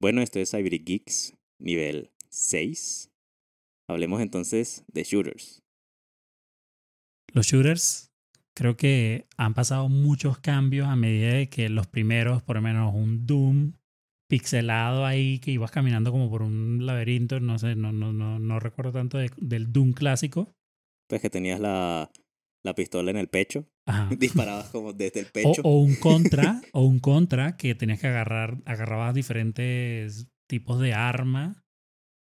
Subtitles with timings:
[0.00, 3.10] Bueno, esto es Cyber Geeks, nivel 6.
[3.88, 5.62] Hablemos entonces de shooters.
[7.32, 8.12] Los shooters
[8.54, 12.94] creo que han pasado muchos cambios a medida de que los primeros, por lo menos
[12.94, 13.72] un Doom
[14.28, 18.58] pixelado ahí que ibas caminando como por un laberinto, no sé, no, no, no, no
[18.60, 20.52] recuerdo tanto de- del Doom clásico.
[21.08, 22.10] Pues que tenías la,
[22.64, 24.08] la pistola en el pecho, Ajá.
[24.18, 25.62] disparabas como desde el pecho.
[25.62, 31.64] o un contra, o un contra que tenías que agarrar, agarrabas diferentes tipos de arma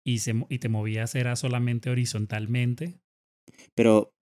[0.05, 2.99] y, se, y te movías era solamente horizontalmente.
[3.73, 4.13] Pero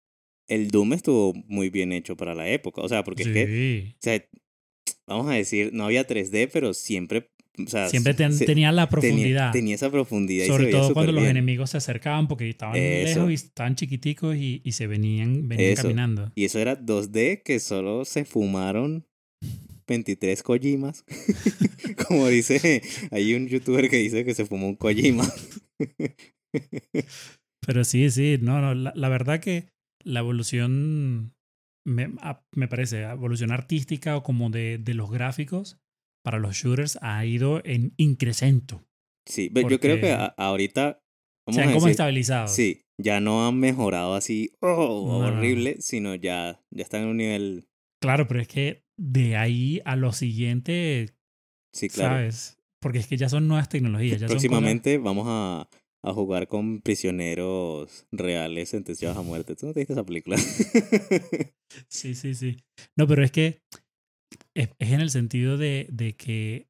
[0.48, 2.82] el Doom estuvo muy bien hecho para la época.
[2.82, 4.26] O sea, porque es que, o sea,
[5.08, 8.88] vamos a decir, no había 3D, pero siempre, o sea, Siempre ten- se- tenía la
[8.88, 9.52] tenía, profundidad.
[9.52, 11.32] tenía esa profundidad y Sobre veía todo cuando los bien.
[11.38, 13.20] enemigos se acercaban porque estaban Eso.
[13.20, 15.84] lejos y estaban chiquiticos y, y se venían, venían Eso.
[15.84, 16.32] caminando.
[16.36, 19.06] Y eso era 2D que solo se fumaron
[19.88, 21.04] 23 Kojimas.
[22.08, 22.82] Como dice,
[23.12, 25.28] hay un youtuber que dice que se fumó un Kojima.
[27.66, 29.68] Pero sí, sí, no, no, la, la verdad que
[30.04, 31.34] la evolución,
[31.86, 32.12] me,
[32.56, 35.80] me parece, evolución artística o como de, de los gráficos
[36.24, 38.86] para los shooters ha ido en incremento.
[39.26, 41.02] Sí, pero yo creo que a- ahorita,
[41.46, 42.48] vamos Se han a como estabilizado.
[42.48, 45.38] sí, ya no han mejorado así, oh, No, no, no.
[45.38, 47.68] horrible, sino ya, ya están en un nivel,
[48.02, 51.16] Claro, pero es que de ahí a lo siguiente,
[51.74, 52.16] sí, claro.
[52.16, 52.58] ¿sabes?
[52.82, 54.20] Porque es que ya son nuevas tecnologías.
[54.20, 55.70] Ya son cosas- Próximamente vamos a,
[56.04, 59.56] a jugar con prisioneros reales sentenciados a muerte.
[59.56, 60.36] ¿Tú no te viste esa película?
[61.88, 62.58] Sí, sí, sí.
[62.96, 63.62] No, pero es que
[64.56, 66.68] es, es en el sentido de, de que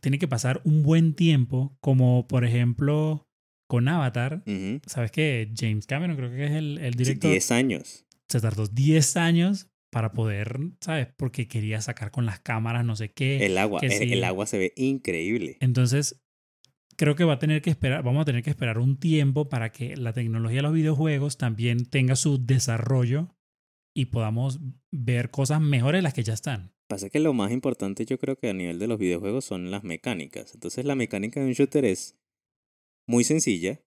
[0.00, 3.28] tiene que pasar un buen tiempo, como por ejemplo
[3.68, 4.42] con Avatar.
[4.86, 5.52] ¿Sabes qué?
[5.56, 7.30] James Cameron creo que es el, el Sí, director.
[7.30, 8.04] 10 años.
[8.28, 11.08] Se tardó 10 años para poder, ¿sabes?
[11.16, 13.44] Porque quería sacar con las cámaras no sé qué.
[13.44, 14.12] El agua, que el, sí.
[14.12, 15.56] el agua se ve increíble.
[15.60, 16.20] Entonces,
[16.96, 19.72] creo que va a tener que esperar, vamos a tener que esperar un tiempo para
[19.72, 23.36] que la tecnología de los videojuegos también tenga su desarrollo
[23.94, 26.72] y podamos ver cosas mejores las que ya están.
[26.88, 29.84] Pasa que lo más importante yo creo que a nivel de los videojuegos son las
[29.84, 30.54] mecánicas.
[30.54, 32.18] Entonces la mecánica de un shooter es
[33.06, 33.80] muy sencilla,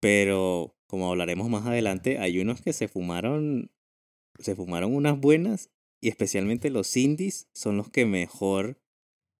[0.00, 3.70] pero como hablaremos más adelante, hay unos que se fumaron,
[4.38, 8.82] se fumaron unas buenas y especialmente los indies son los que mejor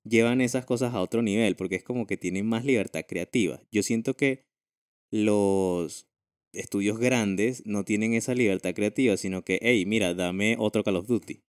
[0.05, 3.63] llevan esas cosas a otro nivel, porque es como que tienen más libertad creativa.
[3.71, 4.47] Yo siento que
[5.11, 6.09] los
[6.53, 11.07] estudios grandes no tienen esa libertad creativa, sino que, hey, mira, dame otro Call of
[11.07, 11.43] Duty.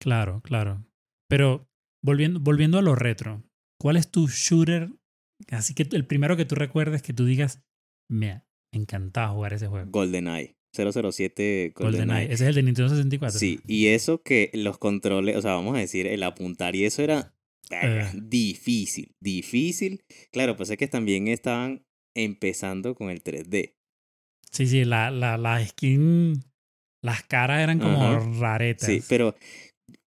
[0.00, 0.86] Claro, claro.
[1.28, 1.68] Pero
[2.02, 3.42] volviendo, volviendo a lo retro,
[3.78, 4.90] ¿cuál es tu shooter?
[5.50, 7.62] Así que el primero que tú recuerdes que tú digas,
[8.10, 8.42] me
[8.72, 9.90] encantaba jugar ese juego.
[9.90, 10.56] GoldenEye.
[10.72, 12.04] 007 GoldenEye.
[12.06, 12.24] GoldenEye.
[12.32, 13.38] Ese es el de Nintendo 64.
[13.38, 17.02] Sí, y eso que los controles, o sea, vamos a decir, el apuntar y eso
[17.02, 17.34] era
[17.70, 18.10] Eh.
[18.14, 20.04] difícil, difícil.
[20.32, 21.84] Claro, pues es que también estaban
[22.14, 23.74] empezando con el 3D.
[24.50, 26.42] Sí, sí, la, la, la skin,
[27.02, 28.40] las caras eran como Ajá.
[28.40, 28.88] raretas.
[28.88, 29.34] Sí, pero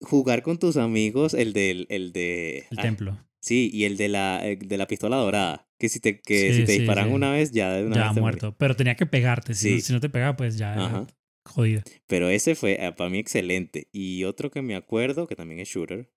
[0.01, 2.67] jugar con tus amigos, el del, el de...
[2.71, 3.19] el ah, templo.
[3.41, 5.69] Sí, y el de la, el de la pistola dorada.
[5.79, 7.15] Que si te, que Sí, si te sí, disparan sí.
[7.15, 8.57] una vez, ya de una Ya vez te muerto.
[8.59, 9.55] Pero tenía que pegarte.
[9.55, 11.07] Si, si no te pegaba, pues ya Ajá.
[11.45, 11.83] jodido.
[12.07, 13.89] Pero ese fue eh, para mí excelente.
[13.93, 16.11] Y otro que me acuerdo, que también es shooter,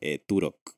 [0.00, 0.76] eh, Turok.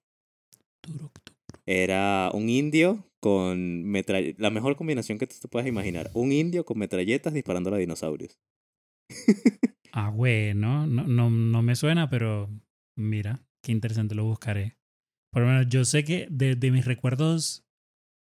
[0.83, 1.34] Turok, tu-
[1.67, 4.41] Era un indio con metralletas.
[4.41, 6.11] La mejor combinación que tú te puedas imaginar.
[6.15, 8.39] Un indio con metralletas disparando a dinosaurios.
[9.97, 12.51] Ah, bueno, no, no, no me suena, pero
[12.97, 14.77] mira, qué interesante, lo buscaré.
[15.33, 17.65] Por lo menos yo sé que de, de mis recuerdos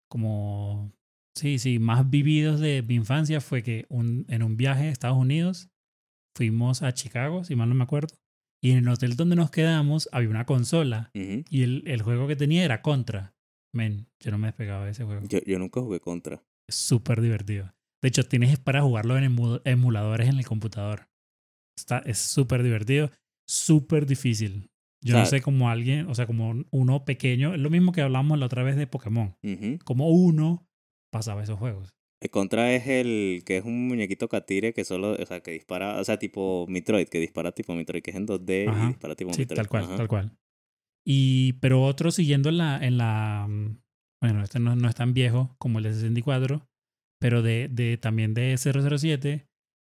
[0.08, 0.94] como,
[1.36, 5.18] sí, sí, más vividos de mi infancia fue que un, en un viaje a Estados
[5.18, 5.72] Unidos
[6.36, 8.16] fuimos a Chicago, si mal no me acuerdo,
[8.62, 11.10] y en el hotel donde nos quedamos había una consola
[11.50, 13.34] y el, el juego que tenía era Contra.
[13.74, 15.28] Men, yo no me despegaba de ese juego.
[15.28, 16.42] yo, yo nunca jugué contra.
[16.68, 17.74] Es súper divertido.
[18.02, 21.10] De hecho, tienes para jugarlo en emu- emuladores en el computador.
[21.78, 23.12] Está, es súper divertido,
[23.48, 24.70] súper difícil.
[25.04, 28.40] Yo no sé cómo alguien, o sea, como uno pequeño, es lo mismo que hablamos
[28.40, 29.36] la otra vez de Pokémon.
[29.86, 30.68] Como uno
[31.12, 31.94] pasaba esos juegos.
[32.20, 36.00] El contra es el que es un muñequito catire que solo, o sea, que dispara,
[36.00, 38.86] o sea, tipo Metroid, que dispara tipo Metroid, que es en 2D Ajá.
[38.86, 39.56] y dispara tipo Sí, Metroid.
[39.58, 39.96] tal cual, Ajá.
[39.98, 40.38] tal cual.
[41.06, 43.78] Y, pero otro siguiendo en la, en la, mm,
[44.22, 46.68] bueno, este no, no es tan viejo como el de 64,
[47.22, 49.48] pero de, de también de 007,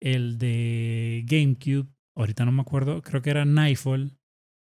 [0.01, 4.11] el de GameCube, ahorita no me acuerdo, creo que era Nightfall,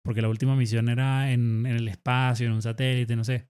[0.04, 3.48] porque la última misión era en, en el espacio, en un satélite, no sé.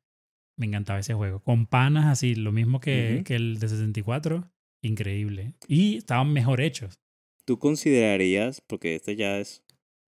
[0.60, 1.40] Me encantaba ese juego.
[1.40, 4.52] Con panas así, lo mismo que, que el de 64,
[4.84, 5.54] increíble.
[5.70, 7.00] Y estaban mejor hechos.
[7.46, 9.64] ¿Tú considerarías, porque este ya es,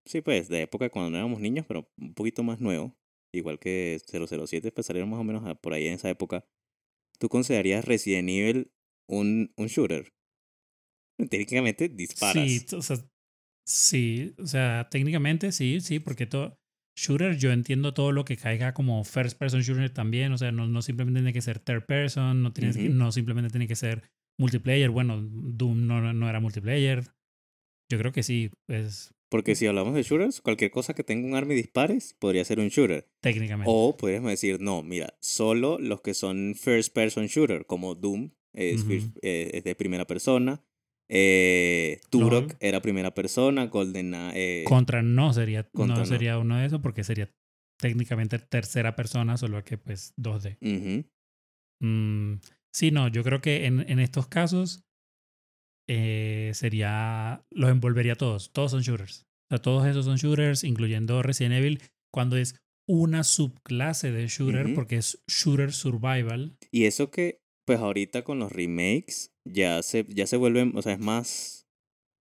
[0.06, 2.94] sí, pues, de época cuando no éramos niños, pero un poquito más nuevo,
[3.34, 6.46] igual que 007, pues salieron más o menos por ahí en esa época.
[7.18, 8.74] ¿Tú considerarías Resident Evil
[9.08, 10.12] un, un shooter?
[11.30, 12.46] Técnicamente disparas.
[12.46, 12.98] Sí, o sea,
[13.66, 16.61] sí, o sea, técnicamente sí, sí, porque todo
[16.96, 20.68] shooter yo entiendo todo lo que caiga como first person shooter también, o sea, no,
[20.68, 24.04] no simplemente tiene que ser third person, no, tiene, no simplemente tiene que ser
[24.38, 27.04] multiplayer, bueno, Doom no, no era multiplayer.
[27.90, 31.36] Yo creo que sí, es porque si hablamos de shooters, cualquier cosa que tenga un
[31.36, 33.10] arma y dispares podría ser un shooter.
[33.22, 33.72] Técnicamente.
[33.74, 38.84] O podríamos decir, no, mira, solo los que son first person shooter, como Doom, es,
[39.22, 40.62] eh, de primera persona.
[41.14, 46.80] Eh, Turok era primera persona, Golden eh, Contra no sería, no sería uno de esos
[46.80, 47.30] porque sería
[47.78, 50.58] técnicamente tercera persona, solo que pues 2D.
[51.82, 52.36] Mm,
[52.74, 54.86] sí, no, yo creo que en, en estos casos
[55.90, 58.54] eh, sería, los envolvería todos.
[58.54, 59.28] Todos son shooters.
[59.50, 61.82] O sea, todos esos son shooters, incluyendo Resident Evil,
[62.14, 62.56] cuando es
[62.88, 66.58] una subclase de shooter, porque es shooter survival.
[66.72, 70.94] Y eso que, pues ahorita con los remakes, ya se, ya se vuelven, o sea,
[70.94, 71.68] es más,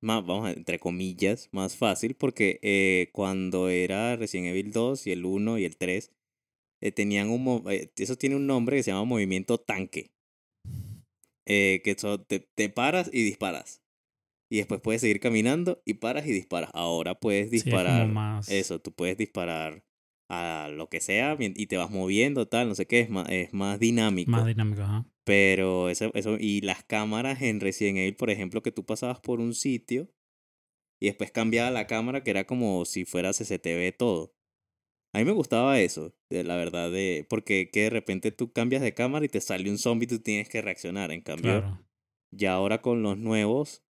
[0.03, 5.13] más, vamos a, entre comillas, más fácil, porque eh, cuando era Resident Evil 2 y
[5.13, 6.13] el 1 y el 3,
[6.83, 7.65] eh, tenían un,
[7.97, 10.13] eso tiene un nombre que se llama movimiento tanque.
[11.47, 13.83] Eh, que te, te, paras y disparas.
[14.51, 16.71] Y después puedes seguir caminando y paras y disparas.
[16.75, 18.09] Ahora puedes disparar.
[18.49, 19.85] Eso, tú puedes disparar
[20.29, 23.53] a lo que sea y te vas moviendo, tal, no sé qué, es más, es
[23.53, 24.31] más dinámico.
[24.31, 25.05] Más dinámico, ajá.
[25.31, 29.39] Pero eso, eso, y las cámaras en Resident Evil, por ejemplo, que tú pasabas por
[29.39, 30.11] un sitio
[31.01, 34.35] y después cambiaba la cámara, que era como si fuera CCTV todo.
[35.15, 38.83] A mí me gustaba eso, de la verdad, de porque que de repente tú cambias
[38.83, 41.13] de cámara y te sale un zombie y tú tienes que reaccionar.
[41.13, 41.81] En cambio,
[42.33, 43.85] ya ahora con los nuevos,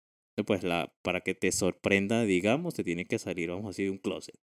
[0.47, 3.99] pues la, para que te sorprenda, digamos, te tiene que salir, vamos así, de un
[3.99, 4.41] closet.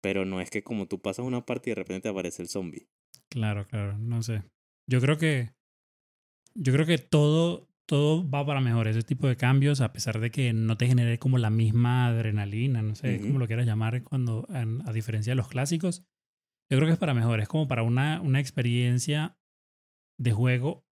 [0.00, 2.48] Pero no es que como tú pasas una parte y de repente te aparece el
[2.48, 2.88] zombie.
[3.28, 4.42] Claro, claro, no sé.
[4.90, 5.52] Yo creo que.
[6.54, 8.88] Yo creo que todo, todo va para mejor.
[8.88, 12.82] Ese tipo de cambios, a pesar de que no te genere como la misma adrenalina,
[12.82, 16.04] no sé cómo lo quieras llamar, cuando, a diferencia de los clásicos,
[16.70, 19.36] yo creo que es para mejor, es como para una, una experiencia
[20.18, 20.86] de juego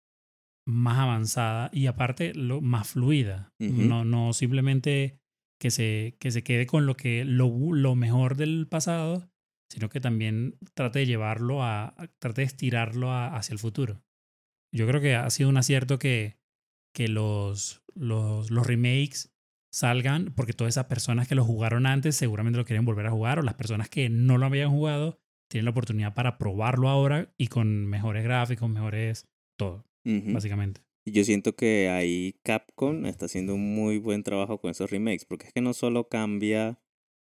[0.65, 3.53] más avanzada y aparte lo, más fluida.
[3.59, 5.19] no, no simplemente
[5.59, 9.29] que se, que se quede con lo, que, lo, lo mejor del pasado,
[9.69, 14.03] sino que también trate de llevarlo a, trate de estirarlo hacia el futuro.
[14.77, 16.37] Yo creo que ha sido un acierto que,
[16.93, 19.33] que los, los, los remakes
[19.71, 23.39] salgan, porque todas esas personas que lo jugaron antes seguramente lo quieren volver a jugar,
[23.39, 25.19] o las personas que no lo habían jugado
[25.49, 29.27] tienen la oportunidad para probarlo ahora y con mejores gráficos, mejores
[29.57, 30.81] todo, básicamente.
[31.05, 35.25] Y yo siento que ahí Capcom está haciendo un muy buen trabajo con esos remakes,
[35.25, 36.81] porque es que no solo cambia,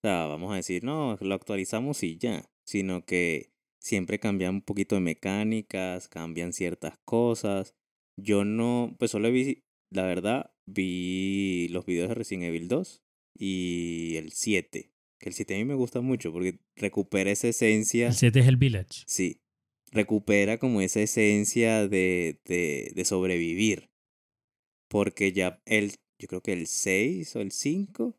[0.04, 3.51] o sea, vamos a decir, no, lo actualizamos y ya, sino que
[3.82, 7.74] siempre cambian un poquito de mecánicas, cambian ciertas cosas.
[8.16, 13.02] Yo no, pues solo vi, la verdad, vi los videos de Resident Evil 2
[13.34, 14.92] y el 7.
[15.18, 18.08] Que el 7 a mí me gusta mucho porque recupera esa esencia.
[18.08, 19.02] El 7 es el Village.
[19.06, 19.42] Sí.
[19.90, 23.90] Recupera como esa esencia de, de, de sobrevivir.
[24.88, 28.16] Porque ya el, yo creo que el 6 o el 5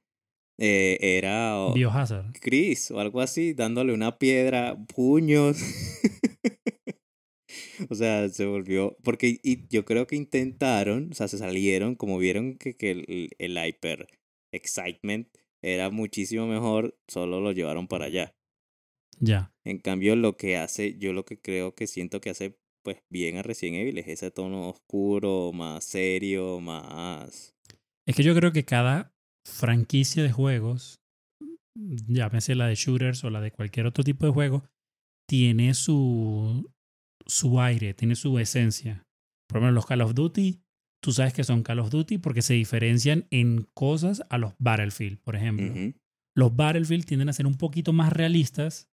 [0.58, 2.34] eh, era Biohazard.
[2.40, 5.58] Chris o algo así, dándole una piedra, puños.
[7.90, 8.98] o sea, se volvió.
[9.04, 13.30] Porque y yo creo que intentaron, o sea, se salieron, como vieron que, que el,
[13.38, 14.08] el hyper
[14.52, 15.28] excitement
[15.62, 18.36] era muchísimo mejor, solo lo llevaron para allá.
[19.20, 19.54] Ya.
[19.64, 23.38] En cambio, lo que hace, yo lo que creo que siento que hace pues bien
[23.38, 27.56] a Resident Evil es ese tono oscuro, más serio, más...
[28.06, 31.02] Es que yo creo que cada franquicia de juegos,
[31.76, 34.64] llámese la de shooters o la de cualquier otro tipo de juego,
[35.28, 36.72] tiene su,
[37.26, 39.06] su aire, tiene su esencia.
[39.48, 40.64] Por ejemplo, los Call of Duty
[41.04, 45.20] tú sabes que son Call of Duty porque se diferencian en cosas a los Battlefield,
[45.20, 45.74] por ejemplo.
[46.36, 48.90] Los Battlefield tienden a ser un poquito más realistas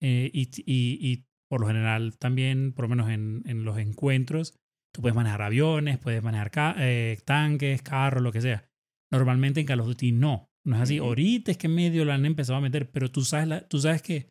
[0.00, 4.54] eh, y, y, por lo general también, por lo menos en, en, los encuentros,
[4.94, 8.67] tú puedes manejar aviones, puedes manejar eh, tanques, carros, lo que sea.
[9.10, 10.50] Normalmente en Call of Duty no.
[10.64, 10.98] No es así.
[10.98, 14.02] Ahorita es que medio lo han empezado a meter, pero tú sabes, la, tú sabes
[14.02, 14.30] que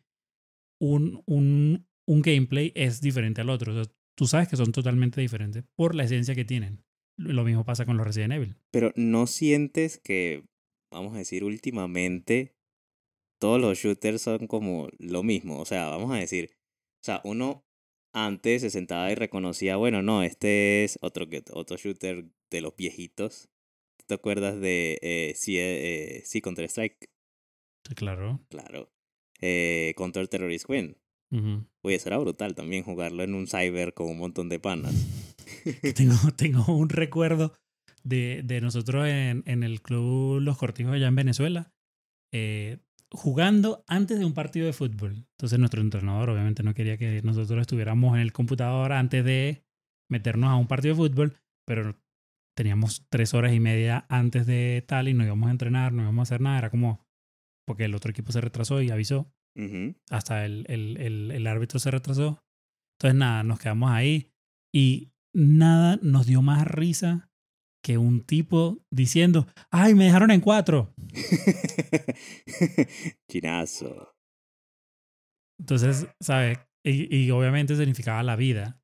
[0.80, 3.82] un, un, un gameplay es diferente al otro.
[4.16, 6.84] tú sabes que son totalmente diferentes por la esencia que tienen.
[7.16, 8.56] Lo mismo pasa con los Resident Evil.
[8.70, 10.44] Pero no sientes que,
[10.92, 12.54] vamos a decir, últimamente
[13.40, 15.58] todos los shooters son como lo mismo.
[15.58, 16.50] O sea, vamos a decir,
[17.00, 17.64] o sea, uno
[18.12, 23.50] antes se sentaba y reconocía, bueno, no, este es otro, otro shooter de los viejitos.
[24.08, 27.10] ¿Te acuerdas de eh, sí, eh, sí, Counter-Strike?
[27.94, 28.40] Claro.
[28.48, 28.90] Claro.
[29.42, 30.96] Eh, Counter Terrorist Win.
[31.30, 31.66] Ujú.
[31.82, 34.94] Oye, eso era brutal también, jugarlo en un cyber con un montón de panas.
[35.94, 37.52] tengo, tengo un recuerdo
[38.02, 41.74] de, de nosotros en, en el club Los Cortijos allá en Venezuela,
[42.32, 42.78] eh,
[43.10, 45.26] jugando antes de un partido de fútbol.
[45.32, 49.66] Entonces nuestro entrenador obviamente no quería que nosotros estuviéramos en el computador antes de
[50.08, 51.36] meternos a un partido de fútbol,
[51.66, 51.94] pero
[52.58, 56.22] teníamos tres horas y media antes de tal y no íbamos a entrenar, no íbamos
[56.22, 56.58] a hacer nada.
[56.58, 57.06] Era como
[57.64, 59.94] porque el otro equipo se retrasó y avisó Ujú.
[60.10, 62.42] hasta el, el, el, el árbitro se retrasó.
[62.96, 64.32] Entonces, nada, nos quedamos ahí
[64.74, 67.30] y nada nos dio más risa
[67.80, 70.92] que un tipo diciendo, ay, me dejaron en cuatro.
[73.30, 74.16] Chinazo.
[75.60, 76.58] Entonces, ¿sabes?
[76.84, 78.82] Y, y obviamente significaba la vida,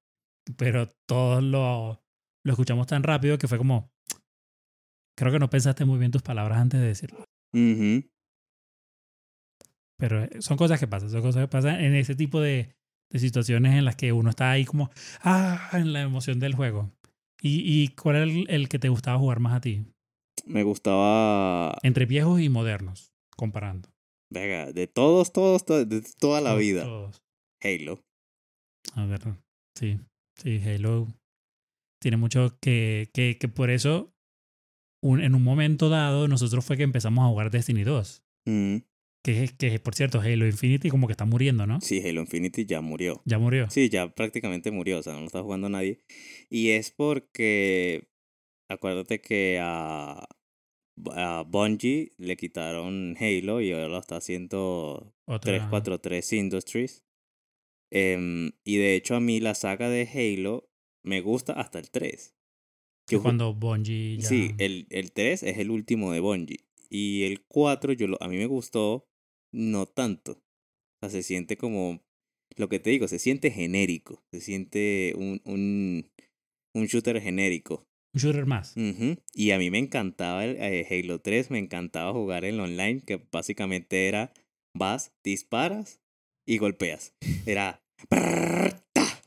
[0.57, 2.04] pero todos lo,
[2.45, 3.91] lo escuchamos tan rápido que fue como,
[5.17, 7.25] creo que no pensaste muy bien tus palabras antes de decirlo.
[9.99, 12.75] Pero eh, son cosas que pasan, son cosas que pasan en ese tipo de,
[13.11, 14.91] de situaciones en las que uno está ahí como,
[15.23, 16.93] ah, en la emoción del juego.
[17.41, 19.87] ¿Y, y cuál era el, el que te gustaba jugar más a ti?
[20.47, 21.77] Me gustaba.
[21.83, 23.89] Entre viejos y modernos, comparando.
[24.31, 26.83] Venga, de todos, todos, to- de toda la Todos- vida.
[26.85, 27.23] todos.
[27.63, 28.01] Halo.
[28.97, 29.21] A ver,
[29.75, 29.99] sí,
[30.37, 31.09] sí, Halo
[32.05, 34.15] tiene mucho que, que, que por eso
[35.03, 38.23] un- en un momento dado nosotros fue que empezamos a jugar Destiny 2.
[38.47, 38.77] Mm.
[39.25, 41.81] Que, que por cierto, Halo Infinity como que está muriendo, ¿no?
[41.81, 43.23] Sí, Halo Infinity ya murió.
[43.25, 43.71] Ya murió.
[43.71, 46.05] Sí, ya prácticamente murió, o sea, no lo está jugando nadie.
[46.51, 48.07] Y es porque,
[48.69, 50.27] acuérdate que a,
[51.15, 57.05] a Bungie le quitaron Halo y ahora lo está haciendo Otra- 343 Industries.
[57.91, 60.69] Em, y de hecho a mí la saga de Halo
[61.05, 62.35] me gusta hasta el 3.
[63.07, 64.29] que cuando Bungie ya...
[64.29, 66.65] Sí, el, el 3 es el último de Bungie.
[66.91, 69.07] Y el 4 yo lo, a mí me gustó
[69.53, 70.33] no tanto.
[70.33, 72.01] O sea, se siente como,
[72.57, 74.23] lo que te digo, se siente genérico.
[74.33, 76.11] Se siente un, un,
[76.75, 77.87] un shooter genérico.
[78.15, 78.75] Un shooter más.
[79.35, 83.21] Y a mí me encantaba el eh, Halo 3, me encantaba jugar en online, que
[83.31, 84.33] básicamente era
[84.73, 86.01] vas, disparas
[86.47, 87.15] y golpeas.
[87.45, 89.23] Era ta,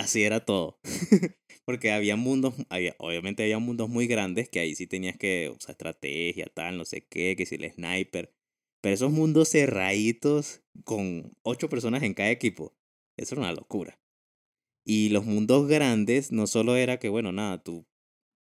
[0.00, 0.80] así era todo.
[1.64, 5.72] Porque había mundos, había, obviamente había mundos muy grandes que ahí sí tenías que usar
[5.72, 8.34] estrategia, tal, no sé qué, que si el sniper.
[8.80, 12.74] Pero esos mundos cerraditos con ocho personas en cada equipo,
[13.16, 14.00] eso era una locura.
[14.84, 17.86] Y los mundos grandes no solo era que, bueno, nada, tú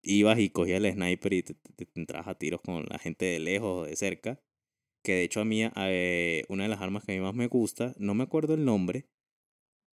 [0.01, 1.55] ibas y cogías el sniper y te,
[1.96, 4.41] entrabas a tiros con la gente de lejos o de cerca.
[5.03, 7.48] Que de hecho a mí, eh, una de las armas que a mí más me
[7.48, 9.08] gusta, no me acuerdo el nombre,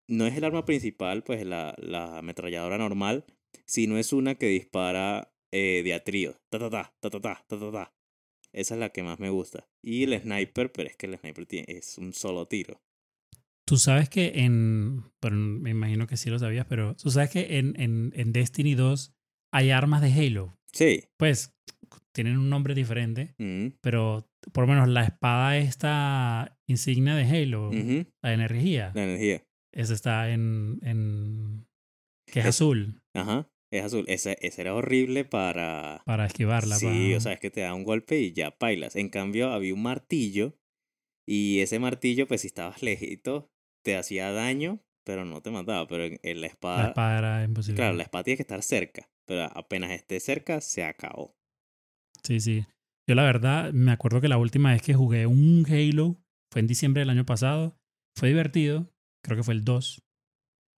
[0.08, 3.26] no es el arma principal, pues la, la ametralladora normal,
[3.66, 6.36] sino es una que dispara eh, de a trío.
[6.50, 7.94] Ta ta ta, ta ta ta, ta ta ta.
[8.54, 9.68] Esa es la que más me gusta.
[9.84, 12.82] Y el sniper, pero es que el sniper tiene, es un solo tiro.
[13.66, 15.04] Tú sabes que en...
[15.22, 18.76] Bueno, me imagino que sí lo sabías, pero tú sabes que en, en, en Destiny
[18.76, 19.14] 2
[19.52, 20.58] hay armas de Halo.
[20.72, 21.04] Sí.
[21.18, 21.54] Pues
[22.14, 27.70] tienen un nombre diferente, Mm, pero por lo menos la espada esta insignia de Halo,
[28.24, 29.44] la energía, La energía.
[29.78, 30.80] Esa está en...
[30.82, 31.68] en
[32.26, 33.50] que es Es- azul, Ajá.
[33.72, 34.06] Es azul.
[34.08, 36.02] Ese, ese era horrible para...
[36.06, 36.76] para esquivarla.
[36.76, 38.96] Sí, para- o sea, es que te da un golpe y ya pailas.
[38.96, 40.58] En cambio, había un martillo
[41.28, 43.52] y ese martillo, pues si estabas lejito,
[43.84, 45.86] te hacía daño, pero no te mataba.
[45.88, 47.76] Pero en, en la espada, la espada era imposible.
[47.78, 51.36] claro, la espada tiene que estar cerca, pero apenas esté cerca, se acabó.
[52.24, 52.66] Sí, sí.
[53.10, 56.18] Yo la verdad me acuerdo que la última vez que jugué un Halo
[56.52, 57.78] fue en diciembre del año pasado.
[58.18, 58.90] Fue divertido.
[59.28, 60.02] Creo que fue el 2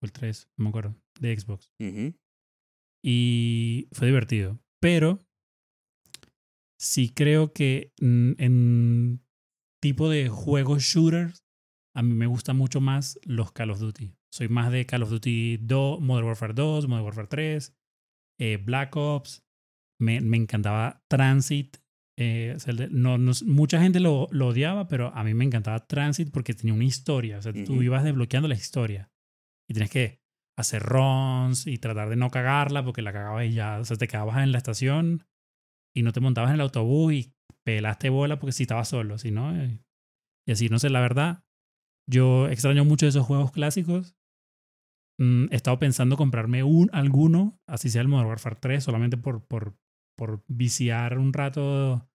[0.02, 1.72] o el 3, no me acuerdo, de Xbox.
[1.80, 2.16] Ujú,
[3.06, 4.60] Y fue divertido.
[4.82, 5.20] Pero
[6.80, 9.24] sí creo que mm, en
[9.80, 11.46] tipo de juegos shooters,
[11.96, 14.16] a mí me gustan mucho más los Call of Duty.
[14.34, 17.78] Soy más de Call of Duty 2, Modern Warfare 2, Modern Warfare 3,
[18.40, 19.44] eh, Black Ops.
[20.02, 21.78] Me, me encantaba Transit.
[22.22, 25.88] Eh, o sea, no, no- mucha gente lo, lo odiaba, pero a mí me encantaba
[25.88, 27.38] Transit porque tenía una historia.
[27.38, 29.10] O sea, tú ibas desbloqueando la historia.
[29.70, 30.20] Y tienes que
[30.58, 34.10] hacer runs y tratar de no cagarla porque la cagabas y ya, o sea, te
[34.10, 35.26] quedabas en la estación
[35.96, 37.34] y no te montabas en el autobús y
[37.64, 39.80] pelaste bola porque si estabas solo, si no, eh,
[40.46, 41.46] y así, no sé, la verdad,
[42.10, 44.18] yo extraño mucho esos juegos clásicos.
[45.20, 49.46] Mm, he estado pensando comprarme un, alguno, así sea el Modern Warfare 3, solamente por,
[49.46, 49.78] por,
[50.20, 52.06] por viciar un rato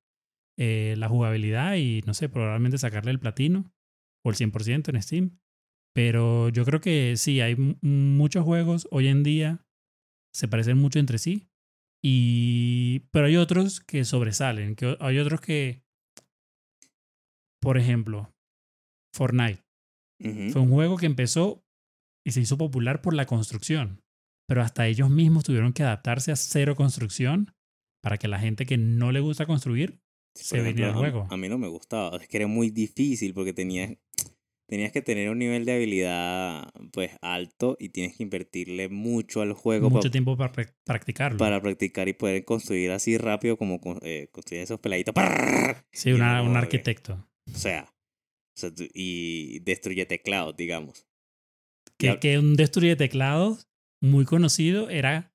[0.58, 3.72] eh, la jugabilidad y, no sé, probablemente sacarle el platino
[4.22, 5.38] o el 100% en Steam.
[5.94, 9.66] Pero yo creo que sí, hay mu- muchos juegos hoy en día,
[10.34, 11.48] se parecen mucho entre sí.
[12.04, 15.82] Y, pero hay otros que sobresalen, que hay otros que,
[17.62, 18.34] por ejemplo,
[19.14, 19.64] Fortnite.
[20.52, 21.64] Fue un juego que empezó
[22.26, 24.02] y se hizo popular por la construcción.
[24.46, 27.53] Pero hasta ellos mismos tuvieron que adaptarse a cero construcción
[28.04, 29.98] para que la gente que no le gusta construir
[30.36, 31.26] Sí, se por venía el ejemplo, a- juego.
[31.30, 32.16] A, mí no me gustaba.
[32.18, 33.92] Es que era muy difícil porque tenías,
[34.66, 39.52] tenías que tener un nivel de habilidad pues alto y tienes que invertirle mucho al
[39.52, 41.38] juego mucho tiempo para prac- practicarlo.
[41.38, 45.14] para practicar y poder construir así rápido como eh, construir esos peladitos.
[45.92, 47.28] Sí, y una- no, un arquitecto.
[47.52, 51.06] O sea, o sea, tú- y destruye teclados, digamos.
[51.96, 53.68] Que, que un destruye teclados
[54.00, 55.32] muy conocido era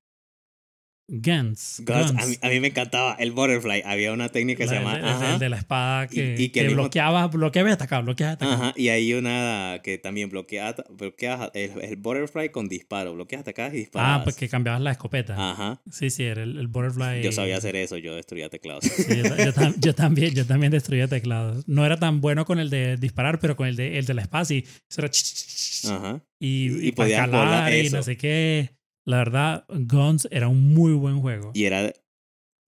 [1.12, 1.82] Guns.
[1.84, 2.22] Guns, Guns.
[2.22, 3.82] A, mí, a mí me encantaba el butterfly.
[3.84, 4.94] Había una técnica que se La- llama.
[4.96, 7.68] el, el ajá, de la espada Y- que, y que que al mismo- bloqueaba, bloqueaba
[7.68, 8.54] y atacaba, bloqueaba y atacaba.
[8.54, 13.74] Ajá, y hay una que también bloquea, bloquea el, el butterfly con disparo, bloqueas atacadas
[13.74, 14.20] y disparadas.
[14.20, 15.34] Ah, pues que cambiabas la escopeta.
[15.50, 17.22] Ajá, Sí, sí, era el, el butterfly.
[17.24, 18.84] yo sabía hacer eso, yo destruía teclados.
[18.84, 21.66] Sí, yo, ta- yo tam- yo también, yo también destruía teclados.
[21.68, 24.22] No era tan bueno con el de disparar, pero con el de, el de la
[24.22, 24.64] espada sí.
[24.88, 26.22] Eso era ch- ch- ch- ch- Ajá.
[26.38, 27.96] y, y y podías volar, y eso.
[27.96, 28.70] no sé qué.
[29.04, 31.50] La verdad, Guns era un muy buen juego.
[31.54, 31.92] Y era.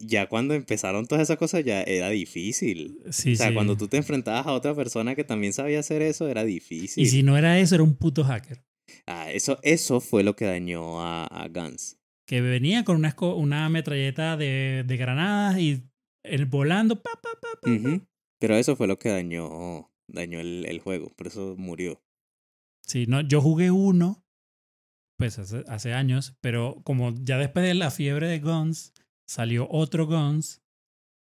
[0.04, 2.98] Ya cuando empezaron todas esas cosas, ya era difícil.
[3.10, 3.54] Sí, o sea, sí.
[3.54, 7.04] cuando tú te enfrentabas a otra persona que también sabía hacer eso, era difícil.
[7.04, 8.64] Y si no era eso, era un puto hacker.
[9.06, 12.00] Ah, eso, eso fue lo que dañó a, a Guns.
[12.26, 15.84] Que venía con una, una metralleta de, de granadas y
[16.24, 17.00] el volando.
[17.00, 17.70] Pa, pa, pa.
[18.38, 22.02] Pero eso fue lo que dañó, dañó el, el juego, por eso murió.
[22.84, 24.21] Sí, no, yo jugué uno,
[25.16, 28.92] pues hace, hace años, pero como ya después de la fiebre de Guns,
[29.26, 30.62] salió otro Guns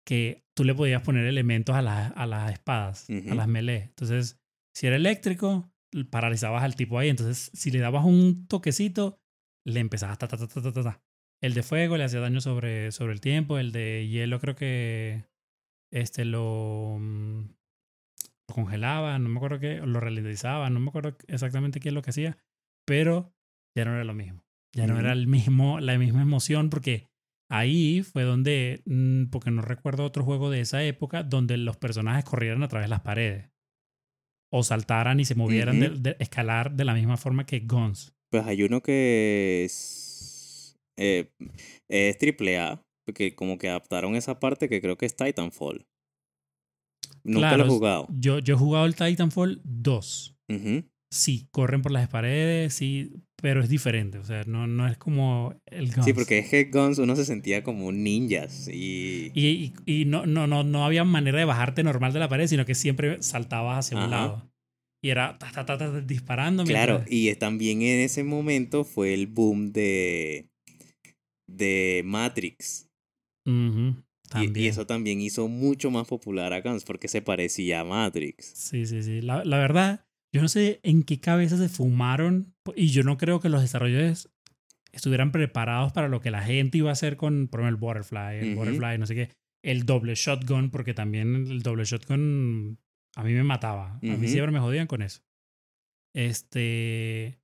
[0.04, 3.82] que tú le podías poner elementos a, las a las espadas, a las melee.
[3.82, 4.40] Entonces,
[4.74, 5.70] si era eléctrico,
[6.10, 7.08] paralizabas al tipo ahí.
[7.08, 9.20] Entonces, si le dabas un toquecito,
[9.66, 11.02] le empezabas ta, ta, ta, ta, ta, ta, ta.
[11.42, 13.58] El de fuego le hacía daño sobre, sobre el tiempo.
[13.58, 15.24] El de hielo creo que
[15.92, 17.40] este lo, mm,
[18.48, 22.02] lo congelaba, no me acuerdo qué, lo ralentizaba, no me acuerdo exactamente qué es lo
[22.02, 22.38] que hacía,
[22.86, 23.34] pero
[23.78, 24.42] ya no era lo mismo.
[24.74, 27.06] Ya no era el mismo, la misma emoción porque
[27.50, 32.24] ahí fue donde, mm, porque no recuerdo otro juego de esa época, donde los personajes
[32.24, 33.50] corrieran a través de las paredes.
[34.52, 38.14] O saltaran y se movieran de, de escalar de la misma forma que Guns.
[38.30, 41.30] Pues hay uno que es, eh,
[41.88, 45.86] es triple A, porque como que adaptaron esa parte que creo que es Titanfall.
[47.24, 48.08] Nunca lo Claro, he jugado.
[48.10, 50.34] Yo, yo he jugado el Titanfall 2.
[50.50, 50.84] Ujú.
[51.10, 54.18] Sí, corren por las paredes, sí, pero es diferente.
[54.18, 56.04] O sea, no, no es como el Guns.
[56.04, 59.30] Sí, porque es que Guns uno se sentía como ninjas y...
[59.34, 62.46] Y, y, y no, no, no, no había manera de bajarte normal de la pared,
[62.46, 64.50] sino que siempre saltabas hacia un lado.
[65.00, 66.64] Y era ta, ta, ta, ta, disparando.
[66.64, 70.48] Claro, mientras- y también en ese momento fue el boom de,
[71.46, 72.88] de Matrix.
[73.46, 74.56] Ujú, Y, también.
[74.56, 78.52] y eso también hizo mucho más popular a Guns porque se parecía a Matrix.
[78.56, 79.20] Sí, sí, sí.
[79.22, 82.54] La, la verdad, yo no sé en qué cabeza se fumaron.
[82.76, 84.28] Y yo no creo que los desarrolladores
[84.92, 88.38] estuvieran preparados para lo que la gente iba a hacer con, por ejemplo, el Butterfly,
[88.38, 88.54] el.
[88.54, 89.30] Butterfly, no sé qué.
[89.62, 92.78] El doble shotgun, porque también el doble shotgun
[93.16, 93.96] a mí me mataba.
[93.96, 95.22] A mí siempre me jodían con eso.
[96.14, 97.40] Este.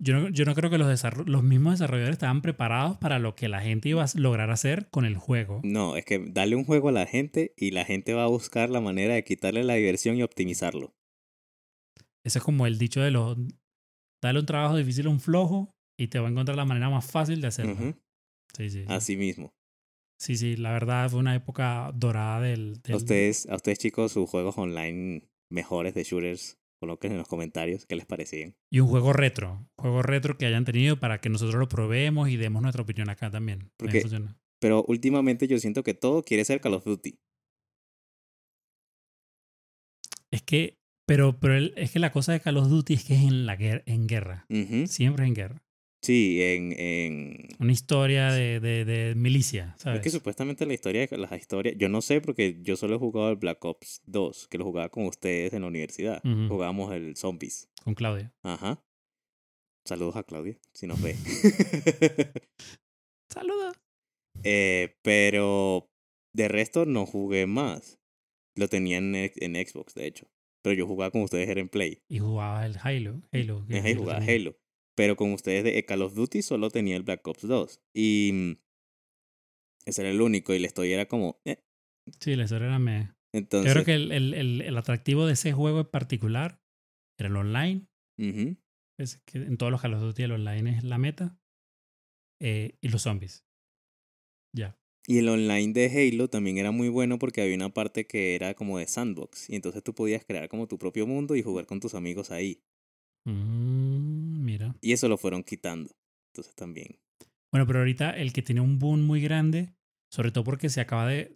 [0.00, 3.48] Yo no, yo no creo que los, los mismos desarrolladores estaban preparados para lo que
[3.48, 5.60] la gente iba a lograr hacer con el juego.
[5.64, 8.70] No, es que dale un juego a la gente y la gente va a buscar
[8.70, 10.94] la manera de quitarle la diversión y optimizarlo.
[12.28, 13.38] Ese es como el dicho de los.
[14.22, 17.10] Dale un trabajo difícil a un flojo y te va a encontrar la manera más
[17.10, 17.74] fácil de hacerlo.
[18.54, 18.80] Sí, sí.
[18.80, 18.84] sí.
[18.88, 19.50] Así mismo.
[20.20, 22.82] Sí, sí, la verdad fue una época dorada del.
[22.82, 27.28] del- A ustedes, a ustedes chicos, sus juegos online mejores de shooters, coloquen en los
[27.28, 28.54] comentarios qué les parecían.
[28.70, 29.66] Y un juego retro.
[29.78, 33.30] Juego retro que hayan tenido para que nosotros lo probemos y demos nuestra opinión acá
[33.30, 33.70] también.
[33.78, 34.02] Porque-.
[34.60, 37.16] Pero últimamente yo siento que todo quiere ser Call of Duty.
[40.30, 40.76] Es que.
[41.08, 43.46] Pero, pero el- es que la cosa de Call of Duty es que es en
[43.46, 44.46] la guerra, en guerra.
[44.86, 45.62] Siempre es en guerra.
[46.00, 47.48] Sí, en, en...
[47.58, 49.98] Una historia de, de, de milicia, ¿sabes?
[49.98, 53.30] Es que supuestamente la historia, las historias, yo no sé porque yo solo he jugado
[53.30, 56.22] el Black Ops 2, que lo jugaba con ustedes en la universidad.
[56.22, 57.68] Jugábamos el Zombies.
[57.82, 58.32] Con Claudia.
[58.44, 58.80] Ajá.
[59.86, 61.16] Saludos a Claudia, si nos ve.
[63.30, 63.72] Saluda.
[64.44, 65.90] Eh, pero
[66.32, 67.98] de resto no jugué más.
[68.54, 70.28] Lo tenía en, en Xbox, de hecho.
[70.68, 72.02] Pero yo jugaba con ustedes era en Play.
[72.08, 73.22] Y jugaba el Halo.
[73.32, 73.64] Halo.
[73.66, 74.24] que Halo jugaba.
[74.24, 74.58] Halo.
[74.94, 77.80] Pero con ustedes de Call of Duty solo tenía el Black Ops 2.
[77.94, 78.52] Y mm,
[79.86, 80.52] ese era el único.
[80.52, 81.40] Y la historia era como...
[81.46, 81.64] eh.
[82.20, 83.14] Sí, la historia era me.
[83.32, 83.68] Entonces...
[83.68, 86.60] Yo creo que el, el, el, el atractivo de ese juego en particular
[87.18, 87.86] era el online.
[88.98, 91.38] Es que en todos los Call of Duty el online es la meta.
[92.42, 93.46] eh, y los zombies.
[95.10, 98.52] Y el online de Halo también era muy bueno porque había una parte que era
[98.52, 99.48] como de sandbox.
[99.48, 102.60] Y entonces tú podías crear como tu propio mundo y jugar con tus amigos ahí.
[103.24, 104.76] Mm, mira.
[104.80, 105.96] Y eso lo fueron quitando.
[106.32, 106.98] Entonces también.
[107.50, 109.72] Bueno, pero ahorita el que tiene un boom muy grande,
[110.10, 111.32] sobre todo porque se acaba de.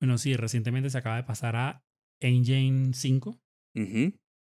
[0.00, 1.84] Bueno, sí, recientemente se acaba de pasar a
[2.20, 3.40] Engine 5,
[3.74, 4.12] Ujú.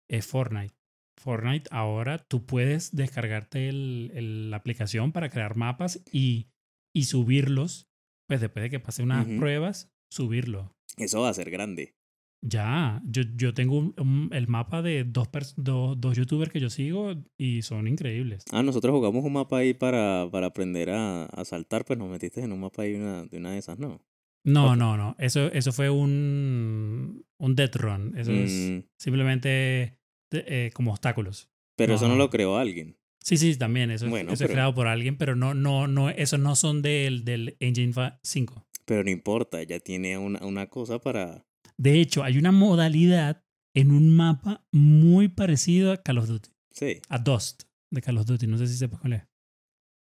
[0.07, 0.75] es Fortnite.
[1.19, 6.47] Fortnite ahora tú puedes descargarte el- el- la aplicación para crear mapas y,
[6.95, 7.87] y subirlos.
[8.31, 10.73] Pues después de que pase unas pruebas, subirlo.
[10.95, 11.97] Eso va a ser grande.
[12.41, 16.69] Ya, yo, yo tengo un- un- el mapa de dos, dos, dos youtubers que yo
[16.69, 18.45] sigo y son increíbles.
[18.53, 22.39] Ah, nosotros jugamos un mapa ahí para, para aprender a, a saltar, pues nos metiste
[22.39, 24.01] en un mapa ahí una, de una de esas, ¿no?
[24.45, 25.17] No, no, no.
[25.19, 28.17] Eso, eso fue un, un death run.
[28.17, 29.99] Eso es Mm, simplemente
[30.31, 31.49] eh, como obstáculos.
[31.75, 32.19] pero eso no No.
[32.23, 32.95] lo creó alguien.
[33.23, 33.91] Sí, sí, también.
[33.91, 36.81] Eso, es- Bueno, eso es creado por alguien, pero no, no, no, esos no son
[36.81, 38.65] del, del Engine fa- 5.
[38.85, 41.45] Pero no importa, ya tiene una, una cosa para...
[41.77, 43.43] De hecho, hay una modalidad
[43.75, 46.49] en un mapa muy parecido a Call of Duty.
[46.73, 46.99] Sí.
[47.09, 48.47] A Dust de Call of Duty.
[48.47, 49.23] No sé si sepas cuál es.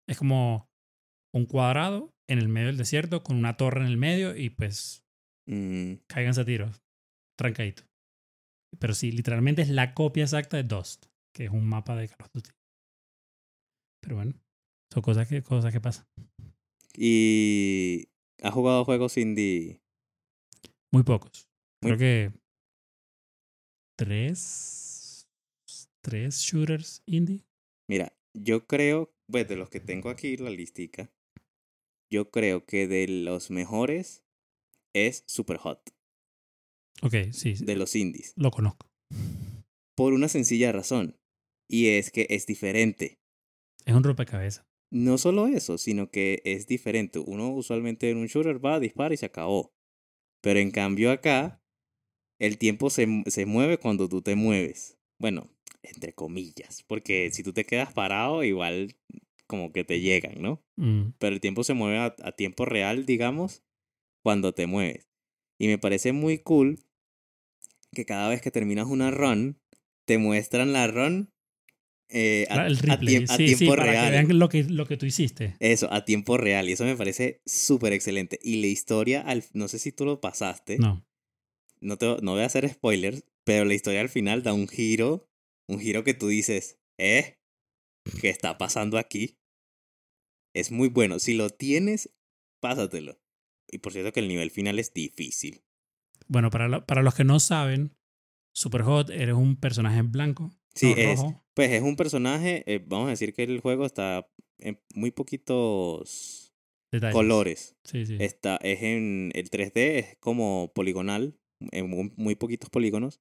[0.08, 0.67] Es como
[1.36, 5.03] un cuadrado en el medio del desierto con una torre en el medio y pues
[5.47, 6.79] Mm, cáiganse a tiros.
[7.38, 7.84] Trancadito.
[8.79, 11.05] Pero sí, literalmente es la copia exacta de Dust,
[11.36, 12.49] que es un mapa de Call of Duty.
[14.01, 14.33] Pero bueno,
[14.93, 16.05] son cosas que, cosas que pasan.
[16.95, 18.07] y...
[18.41, 19.81] ¿Has jugado juegos indie?
[20.91, 21.49] Muy pocos.
[21.81, 22.39] Muy- Creo que
[23.97, 25.27] tres,
[26.01, 27.43] tres shooters indie.
[27.89, 31.12] Mira, yo creo, pues de los que tengo aquí la listica,
[32.09, 34.23] yo creo que de los mejores
[34.95, 35.93] es Super Hot,
[37.01, 38.33] Ok, sí, sí, de los indies.
[38.35, 38.89] lo conozco.
[39.95, 41.17] Por una sencilla razón.
[41.69, 43.19] Y es que es diferente.
[43.85, 44.65] Es un rompecabezas.
[44.91, 47.19] No solo eso, sino que es diferente.
[47.19, 49.73] Uno usualmente en un shooter va, dispara y se acabó.
[50.41, 51.61] Pero en cambio acá,
[52.39, 54.97] el tiempo se, se mueve cuando tú te mueves.
[55.19, 55.49] Bueno,
[55.83, 56.83] entre comillas.
[56.87, 58.95] Porque si tú te quedas parado, igual
[59.47, 60.63] como que te llegan, ¿no?
[60.77, 63.63] Mm, Pero el tiempo se mueve a, a tiempo real, digamos,
[64.23, 65.09] cuando te mueves.
[65.59, 66.79] Y me parece muy cool
[67.91, 69.59] que cada vez que terminas una run,
[70.05, 71.31] te muestran la run
[72.10, 73.24] eh, a, el a replay.
[73.24, 74.06] a sí, sí, tiempo para real.
[74.06, 75.56] que vean lo que, lo que tú hiciste.
[75.60, 76.67] Eso, a tiempo real.
[76.69, 78.39] Y eso me parece súper excelente.
[78.41, 80.78] Y la historia, al, no sé si tú lo pasaste.
[80.80, 81.06] No.
[81.82, 85.30] No, te, no voy a hacer spoilers, pero la historia al final da un giro.
[85.67, 87.38] Un giro que tú dices, ¿eh?
[88.22, 89.38] ¿Qué está pasando aquí?
[90.54, 91.19] Es muy bueno.
[91.19, 92.10] Si lo tienes,
[92.60, 93.19] pásatelo.
[93.72, 95.62] Y por cierto que el nivel final es difícil.
[96.28, 97.95] Bueno, para, lo- para los que no saben,
[98.54, 100.52] Superhot eres un personaje en blanco.
[100.74, 101.19] Sí, no, es.
[101.19, 101.45] rojo.
[101.60, 104.26] Pues es un personaje, eh, vamos a decir que el juego está
[104.60, 106.54] en muy poquitos
[106.89, 107.13] Detalles.
[107.13, 107.76] colores.
[107.84, 108.15] Sí, sí.
[108.17, 111.38] Está, es en el 3D, es como poligonal,
[111.74, 113.19] en muy, muy poquitos polígonos.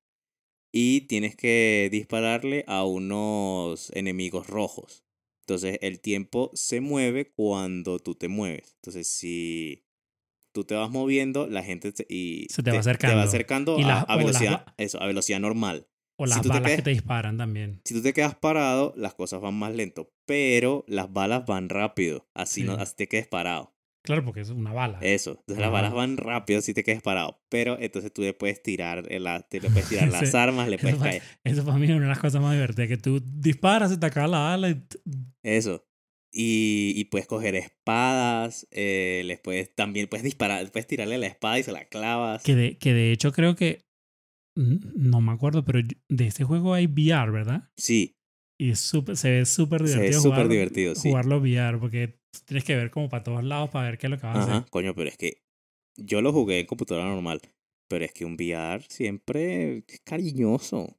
[0.72, 5.02] Y tienes que dispararle a unos enemigos rojos.
[5.40, 8.76] Entonces el tiempo se mueve cuando tú te mueves.
[8.76, 9.84] Entonces si
[10.52, 13.20] tú te vas moviendo, la gente te- y Se te va acercando.
[13.20, 15.88] acercando Y a, las velocidad, eso, a velocidad normal.
[16.18, 17.80] O si las te balas que quedas- te disparan también.
[17.84, 20.12] Si tú te quedas parado, las cosas van más lento.
[20.26, 22.28] Pero las balas van rápido.
[22.34, 22.82] Así, no, Sí.
[22.82, 23.74] así te quedes parado.
[24.04, 24.98] Claro, porque es una bala.
[25.02, 25.32] Eso.
[25.40, 27.42] Entonces las balas van rápido si te quedes parado.
[27.50, 29.20] Pero entonces tú le puedes tirar, te le
[29.84, 30.36] puedes tirar las Sí.
[30.36, 31.22] armas, le Eso puedes pa- caer.
[31.44, 34.06] Eso para mí es una de las cosas más divertidas, que tú disparas, se te
[34.06, 34.82] acaba la bala y
[35.42, 35.84] Eso.
[36.32, 41.58] Y, y puedes coger espadas, eh, les puedes, también puedes disparar, puedes tirarle la espada
[41.58, 42.42] y se la clavas.
[42.42, 43.87] que de, que de hecho creo que
[44.62, 47.70] no me acuerdo, pero de este juego hay VR, ¿verdad?
[47.76, 48.16] Sí,
[48.60, 51.08] Y es súper- se ve súper se divertido ve súper jugarlo- divertido, sí.
[51.10, 54.18] jugarlo VR, porque tienes que ver como para todos lados para ver qué es lo
[54.18, 54.70] que vas a Ajá, hacer.
[54.70, 55.42] coño, pero es que
[55.96, 57.40] yo lo jugué en computadora normal.
[57.90, 60.98] Pero es que un VR siempre es cariñoso.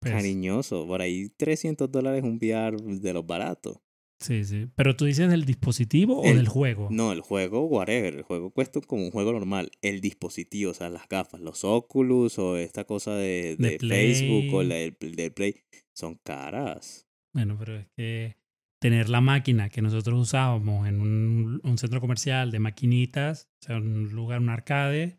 [0.00, 0.86] Pues, Cariñoso.
[0.86, 3.78] Por ahí 300 dólares un VR de los baratos.
[4.20, 4.66] Sí, sí.
[4.76, 6.88] Pero tú dices del dispositivo o El- del juego.
[6.90, 8.14] No, el juego, whatever.
[8.14, 9.70] El juego cuesta como un juego normal.
[9.82, 14.54] El dispositivo, o sea, las gafas, los Oculus o esta cosa de, De de Facebook
[14.54, 15.54] o la del, del Play,
[15.94, 17.06] son caras.
[17.34, 18.36] Bueno, pero es que
[18.80, 23.76] tener la máquina que nosotros usábamos en un, un centro comercial de maquinitas, o sea,
[23.78, 25.16] un lugar, un arcade,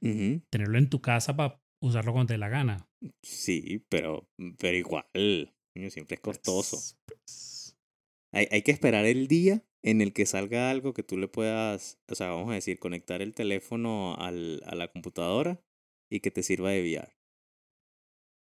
[0.49, 2.87] tenerlo en tu casa para usarlo cuando te dé la gana.
[3.21, 5.05] Sí, pero, pero igual,
[5.89, 6.77] siempre es costoso.
[6.77, 7.46] Pues, pues,
[8.33, 11.99] Hay, hay que esperar el día en el que salga algo que tú le puedas,
[12.09, 15.61] o sea, vamos a decir, conectar el teléfono al, a la computadora
[16.09, 17.17] y que te sirva de VR.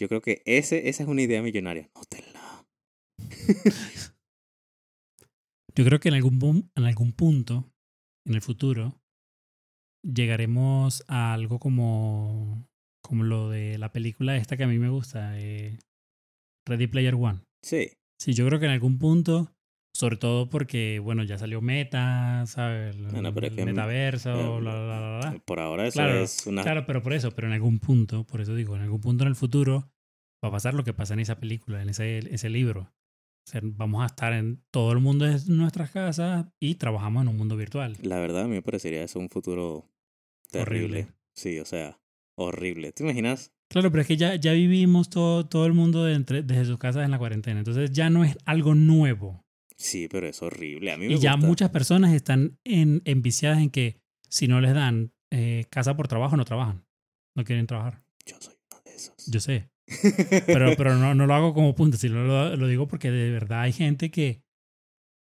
[0.00, 1.90] Yo creo que ese, esa es una idea millonaria.
[1.94, 2.68] Nótenla.
[5.74, 7.72] Yo creo que en algún, en algún punto,
[8.26, 9.00] en el futuro,
[10.02, 12.68] llegaremos a algo como,
[13.02, 15.78] como lo de la película esta que a mí me gusta, eh,
[16.66, 17.44] Ready Player One.
[17.62, 17.92] Sí.
[18.20, 19.54] Sí, yo creo que en algún punto,
[19.98, 22.96] sobre todo porque, bueno, ya salió Meta, ¿sabes?
[23.10, 25.42] Bueno, pero el que, metaverso, eh, bla, bla, bla, bla.
[25.44, 26.62] Por ahora eso Claro, es una...
[26.62, 29.28] Claro, pero por eso, pero en algún punto, por eso digo, en algún punto en
[29.28, 29.90] el futuro
[30.44, 32.82] va a pasar lo que pasa en esa película, en ese, ese libro.
[32.82, 37.28] O sea, vamos a estar en todo el mundo de nuestras casas y trabajamos en
[37.30, 37.96] un mundo virtual.
[38.02, 39.90] La verdad, a mí me parecería eso un futuro
[40.52, 41.00] terrible.
[41.00, 41.14] Horrible.
[41.34, 41.98] Sí, o sea,
[42.36, 42.92] horrible.
[42.92, 43.50] ¿Te imaginas?
[43.68, 46.78] Claro, pero es que ya, ya vivimos todo, todo el mundo de entre- desde sus
[46.78, 47.58] casas en la cuarentena.
[47.58, 49.44] Entonces ya no es algo nuevo.
[49.78, 50.92] Sí, pero es horrible.
[50.92, 54.74] A mí me Y ya muchas personas están en, enviciadas en que si no les
[54.74, 56.84] dan eh, casa por trabajo, no trabajan.
[57.34, 58.02] No quieren trabajar.
[58.26, 59.14] Yo soy uno de esos.
[59.26, 59.70] Yo sé.
[60.46, 63.62] Pero, pero no, no lo hago como punto, sino lo, lo digo porque de verdad
[63.62, 64.42] hay gente que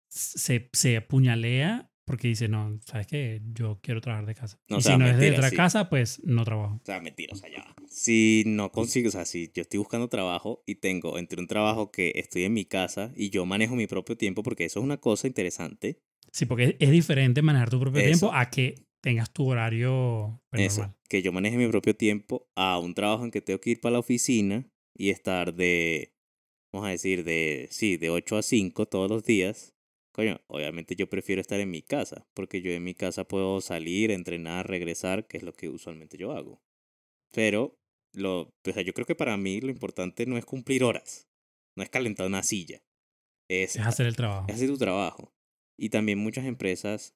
[0.08, 3.40] se, se apuñalea porque dice, no, ¿sabes qué?
[3.52, 4.58] Yo quiero trabajar de casa.
[4.68, 5.56] No, y o sea, si no es de otra sí.
[5.56, 6.80] casa, pues no trabajo.
[6.82, 7.58] O sea, mentira, o sea, ya.
[7.58, 7.74] va.
[7.88, 11.90] Si no consigo, o sea, si yo estoy buscando trabajo y tengo entre un trabajo
[11.90, 14.98] que estoy en mi casa y yo manejo mi propio tiempo, porque eso es una
[14.98, 16.00] cosa interesante.
[16.32, 18.08] Sí, porque es, diferente manejar tu propio Eso.
[18.08, 22.78] tiempo a que tengas tu horario pues, Eso, que yo maneje mi propio tiempo a
[22.78, 26.14] un trabajo en que tengo que ir para la oficina y estar de,
[26.72, 29.74] vamos a decir, de, sí, de 8 a 5 todos los días.
[30.12, 34.10] Coño, obviamente yo prefiero estar en mi casa, porque yo en mi casa puedo salir,
[34.10, 36.62] entrenar, regresar, que es lo que usualmente yo hago.
[37.32, 37.78] Pero,
[38.12, 41.28] lo, o sea, yo creo que para mí lo importante no es cumplir horas,
[41.76, 42.82] no es calentar una silla,
[43.48, 44.46] es Es hacer el trabajo.
[44.48, 45.32] es hacer tu trabajo.
[45.78, 47.14] Y también muchas empresas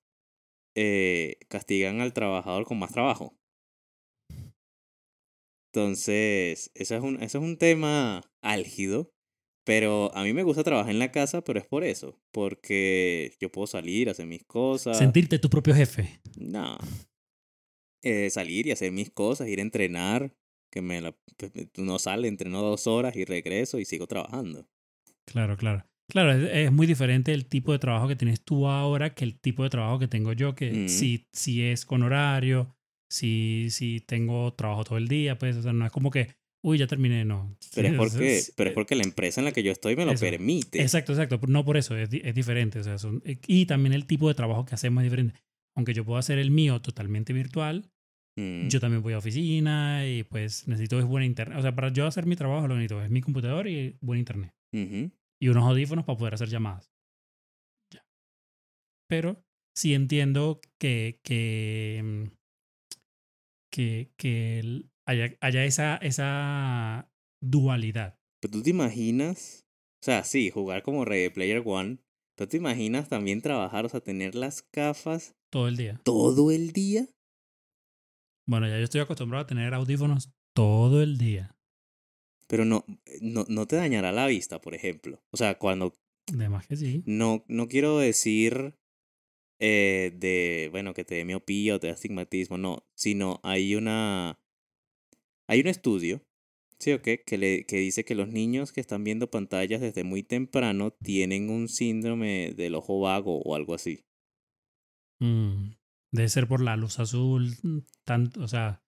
[0.74, 3.36] eh, castigan al trabajador con más trabajo.
[5.72, 9.12] Entonces, eso es, un, eso es un tema álgido,
[9.66, 13.50] pero a mí me gusta trabajar en la casa, pero es por eso, porque yo
[13.50, 14.96] puedo salir, hacer mis cosas.
[14.96, 16.20] Sentirte tu propio jefe.
[16.38, 16.78] No.
[18.02, 20.32] Eh, salir y hacer mis cosas, ir a entrenar,
[20.70, 21.16] que me la,
[21.78, 24.68] no sale, entreno dos horas y regreso y sigo trabajando.
[25.24, 25.84] Claro, claro.
[26.08, 29.40] Claro, es, es muy diferente el tipo de trabajo que tienes tú ahora que el
[29.40, 30.88] tipo de trabajo que tengo yo, que Mm.
[30.88, 32.76] si, si es con horario,
[33.10, 36.28] si, si tengo trabajo todo el día, pues o sea, no es como que,
[36.66, 37.56] uy, ya terminé, no.
[37.74, 40.12] Pero es porque, pero es porque la empresa en la que yo estoy me lo
[40.12, 40.24] Eso.
[40.24, 40.82] permite.
[40.82, 41.40] Exacto, exacto.
[41.46, 42.80] No por eso, es, es diferente.
[42.80, 45.34] O sea, son- y también el tipo de trabajo que hacemos es diferente.
[45.76, 47.90] Aunque yo puedo hacer el mío totalmente virtual,
[48.38, 51.58] Mm, yo también voy a oficina y pues necesito es buena internet.
[51.58, 54.52] O sea, para yo hacer mi trabajo lo necesito es mi computador y buen internet.
[55.40, 56.90] Y unos audífonos para poder hacer llamadas.
[57.94, 58.04] Ya.
[59.08, 59.42] Pero
[59.74, 62.24] sí entiendo que, que, mm,
[63.72, 67.10] que, que el- haya, haya esa, esa
[67.42, 68.18] dualidad.
[68.40, 69.66] Pero tú te imaginas,
[70.02, 71.98] o sea, sí, jugar como Ready Player One,
[72.36, 76.00] pero te imaginas también trabajar, o sea, tener las gafas todo el día.
[76.04, 77.08] todo el día.
[78.48, 81.56] Bueno, ya yo estoy acostumbrado a tener audífonos todo el día.
[82.48, 82.84] Pero no,
[83.20, 85.20] no, no te dañará la vista, por ejemplo.
[85.32, 85.94] O sea, cuando
[86.32, 87.02] De más que sí.
[87.06, 88.76] no, no quiero decir
[89.58, 94.38] eh, de, bueno, que te dé miopía o te dé astigmatismo, no, sino hay una,
[95.48, 96.22] hay un estudio,
[96.78, 97.22] ¿sí o qué?
[97.24, 101.50] Que, le, que dice que los niños que están viendo pantallas desde muy temprano tienen
[101.50, 104.04] un síndrome del ojo vago o algo así.
[105.20, 105.72] Mm,
[106.12, 108.82] Debe ser por la luz azul, mm, tan, o sea,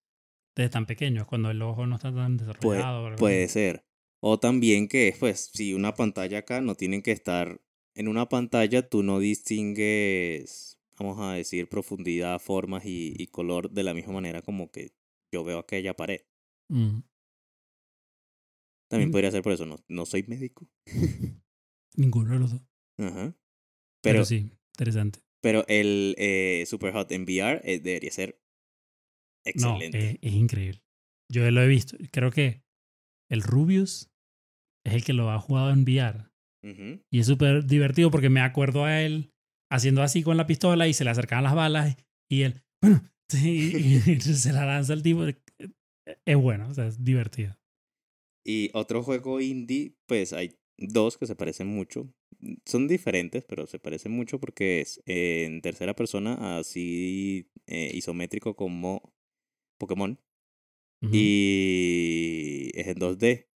[0.57, 3.17] desde tan pequeños, cuando el ojo no está tan Puede, desarrollado.
[3.17, 3.49] puede así.
[3.49, 3.85] ser.
[4.21, 7.61] O también que, pues, si una pantalla acá no tienen que estar
[7.95, 13.83] en una pantalla, tú no distingues, vamos a decir, profundidad, formas y, y color de
[13.85, 14.93] la misma manera como que
[15.33, 16.23] yo veo aquella pared.
[16.71, 17.01] Mm,
[18.91, 19.13] También Mm.
[19.13, 20.67] podría ser por eso, no, no soy médico.
[21.97, 22.63] Ninguno de los dos.
[22.99, 23.35] Ajá.
[24.03, 25.21] Pero, Pero, sí, interesante.
[25.43, 28.41] pero el eh, Super Hot en VR eh, debería ser
[29.57, 30.11] No, excelente.
[30.11, 30.83] es, es increíble.
[31.31, 31.97] Yo lo he visto.
[32.13, 32.63] Creo que
[33.31, 34.11] el Rubius
[34.87, 36.29] es el que lo ha jugado en VR.
[37.11, 39.33] Y es súper divertido porque me acuerdo a él
[39.71, 41.97] haciendo así con la pistola y se le acercaban las balas
[42.31, 43.03] y él, bueno,
[43.33, 45.25] y se la lanza el tipo.
[46.25, 47.57] Es bueno, o sea, es divertido.
[48.45, 52.13] Y otro juego indie, pues hay dos que se parecen mucho.
[52.65, 58.55] Son diferentes, pero se parecen mucho porque es eh, en tercera persona, así eh, isométrico
[58.57, 59.15] como
[59.79, 60.19] Pokémon.
[61.13, 63.49] Y es en 2D.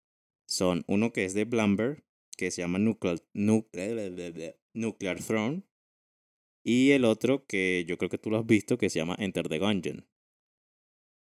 [0.46, 2.04] Son uno que es de Blumber,
[2.36, 3.68] que se llama Nuclear, Nu-
[4.74, 5.64] Nuclear Throne.
[6.64, 9.48] Y el otro que yo creo que tú lo has visto, que se llama Enter
[9.48, 10.06] the Gungeon.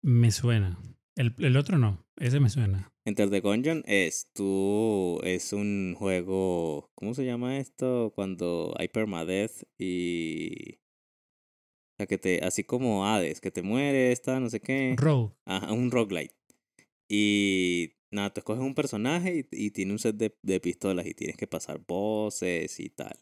[0.03, 0.79] Me suena.
[1.17, 2.91] El, el otro no, ese me suena.
[3.05, 8.13] Enter the Gungeon es tú, es un juego, ¿cómo se llama esto?
[8.15, 14.41] Cuando hay permadeath y O sea, que te, así como Hades, que te mueres, está,
[14.41, 14.95] no sé qué.
[14.97, 15.35] Rogue.
[15.45, 16.35] Ajá, un roguelite.
[17.11, 21.15] Y nada, tú escoges un personaje y, y tiene un set de, de pistolas y
[21.15, 23.19] tienes que pasar bosses y tal.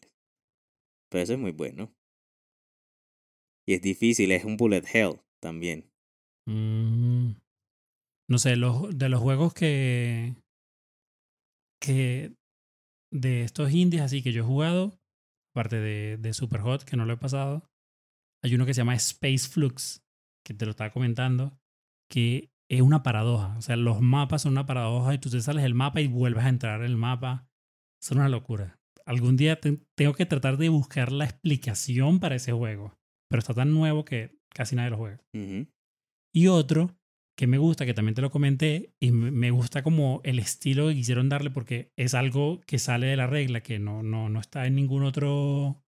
[1.09, 1.93] Pero eso es muy bueno.
[3.67, 5.91] Y es difícil, es un bullet hell también.
[6.45, 7.31] Mm.
[8.31, 10.35] No sé, los, de los juegos que.
[11.81, 12.33] que.
[13.13, 14.97] de estos indies así que yo he jugado,
[15.53, 17.65] aparte de, de Superhot, que no lo he pasado,
[18.43, 20.01] hay uno que se llama Space Flux,
[20.45, 21.57] que te lo estaba comentando,
[22.09, 23.57] que es una paradoja.
[23.57, 26.45] O sea, los mapas son una paradoja y tú te sales del mapa y vuelves
[26.45, 27.47] a entrar en el mapa.
[28.01, 28.79] Es una locura.
[29.05, 32.93] Algún día te- tengo que tratar de buscar la explicación para ese juego.
[33.29, 35.19] Pero está tan nuevo que casi nadie lo juega.
[35.35, 35.67] Ujú.
[36.33, 36.95] Y otro
[37.41, 40.93] que me gusta, que también te lo comenté, y me gusta como el estilo que
[40.93, 44.67] quisieron darle porque es algo que sale de la regla, que no, no, no está
[44.67, 45.83] en ningún otro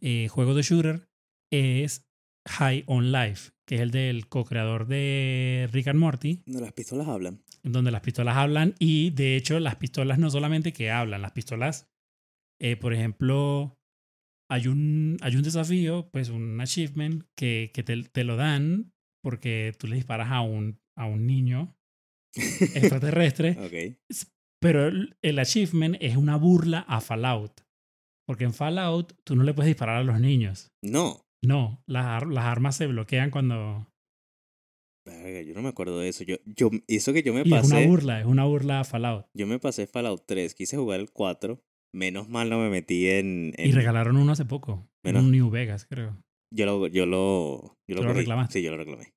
[0.00, 1.08] eh, juego de shooter,
[1.52, 2.08] es
[2.46, 7.08] High on Life, que es el del co-creador de Rick and Morty, No, las pistolas
[7.08, 7.42] hablan.
[7.64, 11.90] donde las pistolas hablan y de hecho las pistolas no solamente que hablan, las pistolas,
[12.60, 13.76] eh, por ejemplo,
[14.48, 19.72] hay un, hay un desafío, pues un achievement que, que te, te lo dan porque
[19.78, 21.76] tú le disparas a un, a un niño
[22.36, 23.96] extraterrestre, ok.
[24.60, 27.60] pero el, el achievement es una burla a Fallout.
[28.26, 30.68] Porque en Fallout tú no le puedes disparar a los niños.
[30.84, 31.22] No.
[31.44, 33.86] No, las, las armas se bloquean cuando...
[35.06, 36.22] Verga, yo no me acuerdo de eso.
[36.24, 37.86] Yo, yo, eso que yo me Y es una pasé.
[37.86, 39.26] burla, es una burla a Fallout.
[39.34, 41.58] Yo me pasé Fallout 3, quise jugar el 4.
[41.92, 43.52] Menos mal no me metí en.
[43.56, 44.86] Y regalaron uno hace poco.
[45.02, 46.22] En un New Vegas, creo.
[46.52, 48.58] Yo lo, yo lo, yo ¿Tú lo reclamaste?
[48.58, 49.12] Sí, yo lo reclamé.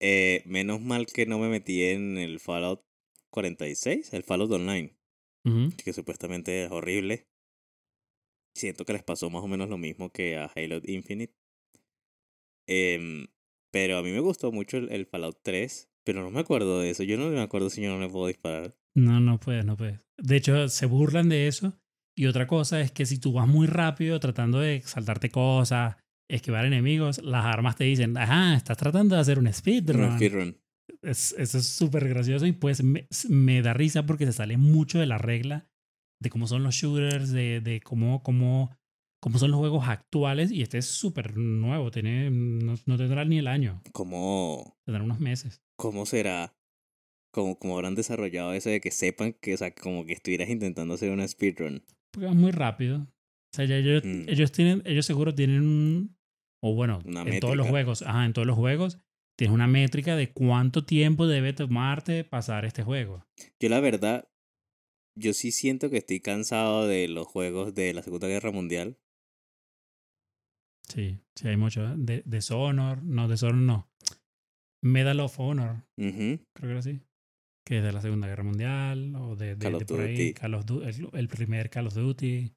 [0.00, 2.82] Eh, menos mal que no me metí en el Fallout
[3.30, 4.96] 46, el Fallout Online,
[5.44, 5.70] Ujú.
[5.82, 7.28] que supuestamente es horrible.
[8.54, 11.34] Siento que les pasó más o menos lo mismo que a Halo Infinite.
[12.68, 13.28] Em,
[13.72, 16.90] pero a mí me gustó mucho el, el Fallout 3, pero no me acuerdo de
[16.90, 17.02] eso.
[17.02, 18.76] Yo no me acuerdo si yo no le puedo disparar.
[18.94, 20.00] No, no puedes, no puedes.
[20.18, 21.78] De hecho, se burlan de eso.
[22.14, 25.96] Y otra cosa es que si tú vas muy rápido tratando de saltarte cosas,
[26.34, 30.16] esquivar enemigos, las armas te dicen, ajá, estás tratando de hacer un Un speedrun.
[30.16, 30.56] speedrun.
[31.02, 34.98] Es, eso es súper gracioso y pues me, me da risa porque se sale mucho
[34.98, 35.66] de la regla
[36.20, 38.70] de cómo son los shooters, de, de cómo, cómo,
[39.20, 40.50] cómo son los juegos actuales.
[40.52, 45.18] Y este es súper nuevo, tiene, no, no tendrá ni el año, ¿Cómo, tendrá unos
[45.20, 45.60] meses.
[45.76, 46.54] cómo será?
[47.32, 50.94] ¿Cómo, cómo habrán desarrollado eso de que sepan que, o sea, como que estuvieras intentando
[50.94, 51.82] hacer una speedrun?
[52.12, 52.98] Porque es muy rápido.
[52.98, 54.28] O sea, ya ellos, Mm.
[54.28, 56.16] ellos tienen, ellos seguro tienen un,
[56.62, 58.98] o bueno, Una en todos los juegos, ajá, en todos los juegos,
[59.36, 63.26] tienes una métrica de cuánto tiempo debe tomarte pasar este juego.
[63.60, 64.28] Yo la verdad,
[65.18, 68.98] yo sí siento que estoy cansado de los juegos de la Segunda Guerra Mundial.
[70.88, 71.84] Sí, sí, hay mucho.
[71.84, 71.94] ¿eh?
[71.96, 73.88] De, Dishonor, no, Dishonor no.
[74.84, 77.00] Medal of Honor, creo que era así.
[77.64, 80.10] Que es de la Segunda Guerra Mundial, o de, de, Call of de por ahí,
[80.16, 80.34] Duty.
[80.34, 82.52] Call of Du- el, el primer Call of Duty.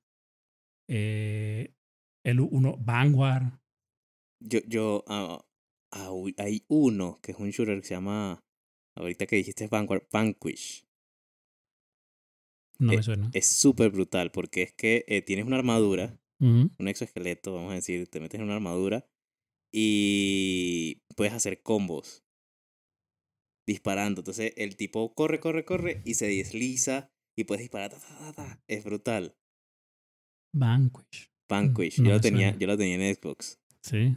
[0.90, 1.76] Eh,
[2.26, 3.60] el uno, Vanguard.
[4.48, 5.44] Yo, yo, ah,
[6.12, 8.40] uy, hay uno que es un shooter que se llama,
[8.96, 10.86] ahorita que dijiste Vanguard, Vanquish.
[12.80, 13.30] No Eh, me suena.
[13.34, 18.08] Es súper brutal porque es que eh, tienes una armadura, un exoesqueleto, vamos a decir,
[18.08, 19.08] te metes en una armadura
[19.74, 22.24] y puedes hacer combos
[23.68, 24.22] disparando.
[24.22, 27.92] Entonces el tipo corre, corre, corre y se desliza y puedes disparar.
[27.92, 28.64] ta, ta, ta, ta.
[28.68, 29.36] Es brutal.
[30.54, 31.32] Vanquish.
[31.50, 32.60] Vanquish, no yo, lo tenía, suena.
[32.60, 33.60] yo lo tenía en Xbox.
[33.82, 34.16] Sí.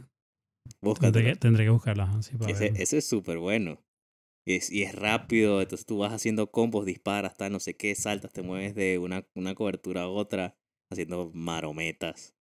[0.99, 2.03] Tendré que, tendré que buscarla.
[2.03, 3.83] ajá, sí, para Ese, es súper bueno.
[4.45, 7.93] Y es, y es rápido, entonces tú vas haciendo combos, disparas, tal, no sé qué,
[7.95, 10.57] saltas, te mueves de una, una cobertura a otra,
[10.89, 12.35] haciendo marometas.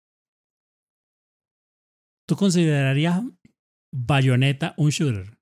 [2.26, 3.22] ¿Tú considerarías
[3.92, 5.38] Bayonetta un shooter?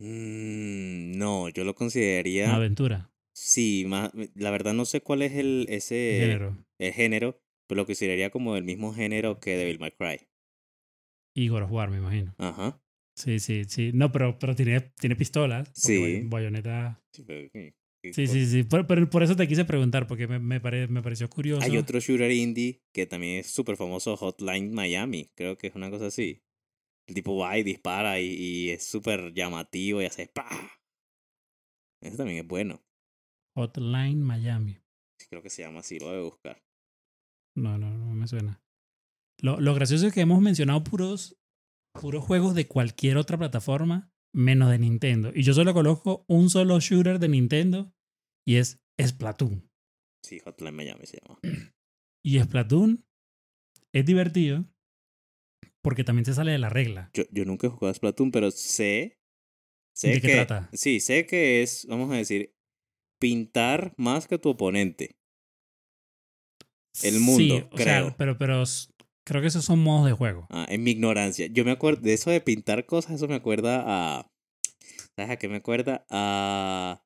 [0.00, 2.54] Mm, no, yo lo Una consideraría.
[2.54, 3.12] aventura.
[3.34, 6.56] Sí, más, la verdad no sé cuál es el, ese, género.
[6.78, 10.28] el género, pero lo consideraría como el mismo género que Devil May Cry.
[11.34, 12.34] Y God of War, me imagino.
[12.38, 12.80] Ajá.
[13.14, 13.90] Sí, sí, sí.
[13.92, 15.70] No, pero, pero tiene, tiene pistolas.
[15.74, 16.00] Sí.
[16.00, 17.02] Bay- Bayonetta.
[17.12, 18.62] Sí, pero, ¿qué- qué Sí, sí, sí.
[18.64, 21.62] Por, por, por eso te quise preguntar, porque me, me, pare- me pareció curioso.
[21.64, 25.90] Hay otro shooter indie que también es súper famoso, Hotline Miami, creo que es una
[25.90, 26.42] cosa así.
[27.06, 30.48] El tipo va y dispara y, y es súper llamativo y hace ¡pah!
[32.00, 32.82] Eso también es bueno.
[33.54, 34.78] Hotline Miami.
[35.28, 36.62] Creo que se llama así, lo debe buscar.
[37.54, 38.60] No, no, no me suena.
[39.42, 41.36] Lo, lo gracioso es que hemos mencionado puros,
[42.00, 45.30] puros juegos de cualquier otra plataforma menos de Nintendo.
[45.34, 47.92] Y yo solo conozco un solo shooter de Nintendo
[48.46, 49.68] y es Splatoon.
[50.24, 51.38] Sí, Hotline Miami se llama.
[52.24, 53.04] Y Splatoon
[53.92, 54.64] es divertido,
[55.82, 57.10] porque también se sale de la regla.
[57.14, 59.18] Yo, yo nunca he jugado a Splatoon, pero sé.
[59.92, 60.70] sé ¿De qué que, trata?
[60.72, 62.54] Sí, sé que es, vamos a decir,
[63.20, 65.16] pintar más que tu oponente.
[67.02, 68.14] El mundo, Sí, o sea, creo.
[68.16, 68.62] pero, pero
[69.26, 70.46] creo que esos son modos de juego.
[70.50, 71.46] Ah, en mi ignorancia.
[71.46, 74.30] Yo me acuerdo de eso de pintar cosas, eso me acuerda a.
[75.16, 76.06] ¿Sabes a qué me acuerda?
[76.10, 77.02] A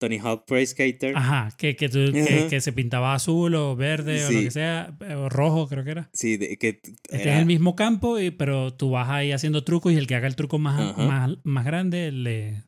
[0.00, 1.16] Tony Hawk Pro Skater.
[1.16, 5.14] Ajá, que, que, tú- que, se pintaba azul o verde o lo que sea, eh,
[5.14, 6.10] o rojo creo que era.
[6.12, 9.92] Sí, de, que Este es el mismo campo, y, pero tú vas ahí haciendo trucos
[9.92, 11.06] y el que haga el truco más, Ajá.
[11.06, 12.64] más, más grande le...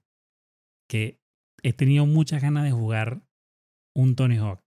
[0.89, 1.21] Que
[1.63, 3.23] he tenido muchas ganas de jugar
[3.95, 4.63] un Tony Hawk.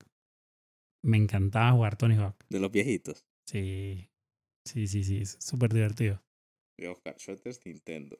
[1.03, 2.37] Me encantaba jugar Tony Hawk.
[2.49, 3.25] de los viejitos.
[3.45, 4.07] Sí,
[4.65, 6.21] sí, sí, sí, es súper divertido.
[7.65, 8.17] Nintendo.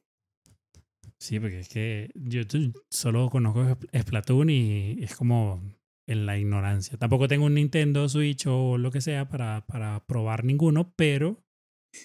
[1.18, 2.42] Sí, porque es que yo
[2.90, 5.62] solo conozco Spl- Splatoon y es como
[6.08, 6.98] en la ignorancia.
[6.98, 11.44] Tampoco tengo un Nintendo Switch o lo que sea para, para probar ninguno, pero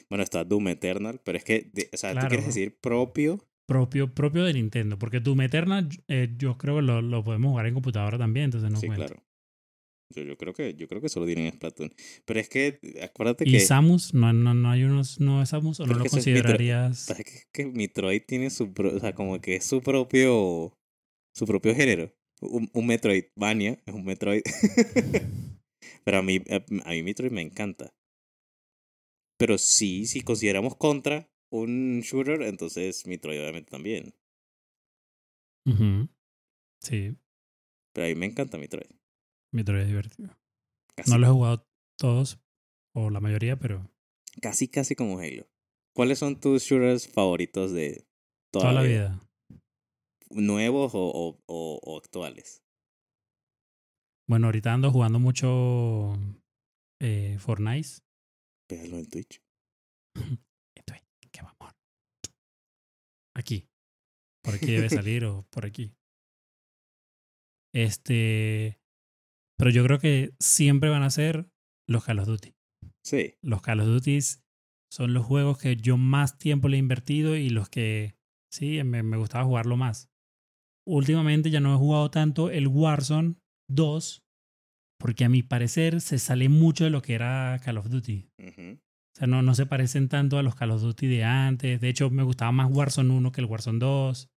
[0.09, 2.29] Bueno, está Doom Eternal, pero es que, o sea, tú Claro.
[2.29, 3.45] quieres decir propio.
[3.67, 4.99] propio, propio de Nintendo.
[4.99, 8.71] Porque Doom Eternal eh, yo creo que lo, lo podemos jugar en computadora también, entonces
[8.71, 9.07] no sí, cuenta.
[9.07, 9.23] claro.
[10.15, 11.93] Yo, yo creo que yo creo que solo tienen Splatoon.
[12.25, 14.15] Pero es que acuérdate ¿Y que, Samus?
[14.15, 15.81] ¿No, no, no hay unos no es Samus?
[15.81, 17.11] ¿O no lo es considerarías?
[17.11, 20.73] es que, Metroid tiene su pro- o sea, como que es su propio
[21.35, 22.13] su propio género.
[22.41, 24.43] Un, un Metroidvania es un Metroid.
[26.05, 27.91] Pero a mí a, mí Metroid me encanta.
[29.39, 34.15] Pero sí, si consideramos contra un shooter, entonces Metroid obviamente también.
[36.81, 37.17] Sí,
[37.93, 38.91] Pero a mí me encanta Metroid.
[39.53, 40.37] Metroid es divertido.
[40.97, 41.69] Casi, No lo he jugado
[41.99, 42.39] todos,
[42.95, 43.89] o la mayoría, pero
[44.43, 45.47] casi, casi como Halo.
[45.95, 48.07] ¿Cuáles son tus shooters favoritos de
[48.53, 49.29] toda, toda la vida.
[50.31, 52.63] ¿Nuevos o, o, o, o actuales?
[54.29, 56.15] Bueno, ahorita ando jugando mucho
[57.01, 57.89] eh, Fortnite.
[58.69, 59.43] Pégalo en Twitch.
[60.77, 61.75] Esto es, ¿qué amor?
[63.35, 63.69] Aquí.
[64.43, 65.95] Por aquí debe salir o por aquí.
[67.75, 68.78] Este.
[69.59, 71.51] Pero yo creo que siempre van a ser
[71.89, 72.55] los Call of Duty.
[73.05, 73.35] Sí.
[73.43, 74.19] Los Call of Duty
[74.91, 78.15] son los juegos que yo más tiempo le he invertido y los que
[78.53, 80.11] sí, me, me gustaba jugarlo más.
[80.87, 83.35] Últimamente ya no he jugado tanto el Warzone
[83.69, 84.23] 2
[84.99, 88.31] porque a mi parecer se sale mucho de lo que era Call of Duty.
[88.39, 91.81] O sea, no, no se parecen tanto a los Call of Duty de antes.
[91.81, 94.29] De hecho, me gustaba más Warzone 1 que el Warzone 2.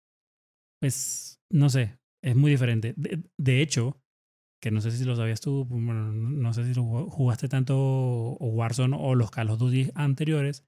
[0.79, 2.93] Pues, no sé, es muy diferente.
[2.95, 4.00] De, de hecho,
[4.61, 9.15] que no sé si lo sabías tú, bueno, no sé si jugaste tanto Warzone o
[9.15, 10.65] los Call of Duty anteriores,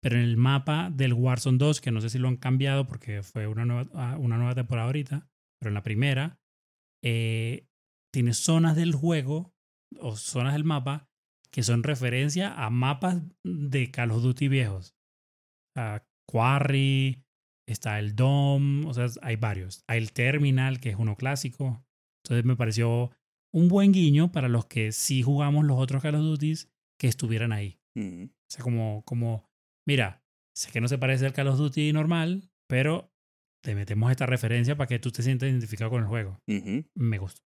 [0.00, 3.22] pero en el mapa del Warzone 2, que no sé si lo han cambiado porque
[3.22, 5.28] fue una nueva, ah, una nueva temporada ahorita,
[5.60, 6.40] pero en la primera,
[7.04, 7.66] eh,
[8.12, 9.52] tiene zonas del juego
[9.98, 11.08] o zonas del mapa
[11.50, 14.96] que son referencia a mapas de Call of Duty viejos.
[15.76, 17.24] Sea, Quarry,
[17.68, 19.84] está el Dome, o sea, hay varios.
[19.86, 21.84] Hay el Terminal, que es uno clásico.
[22.24, 23.10] Entonces me pareció
[23.54, 26.54] un buen guiño para los que sí jugamos los otros Call of Duty
[26.98, 27.78] que estuvieran ahí.
[27.96, 28.24] Ujú.
[28.24, 29.50] O sea, como, como,
[29.86, 30.24] mira,
[30.54, 33.12] sé que no se parece al Call of Duty normal, pero
[33.62, 36.38] te metemos esta referencia para que tú te sientas identificado con el juego.
[36.94, 37.42] Me gustó.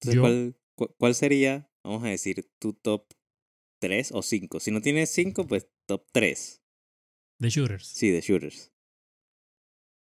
[0.00, 3.06] Entonces, Yo- ¿cuál, cu- cuál sería, vamos a decir, tu top
[3.80, 4.60] 3 o 5?
[4.60, 6.62] Si no tienes 5, pues top 3.
[7.40, 7.86] The Shooters.
[7.86, 8.72] Sí, de shooters.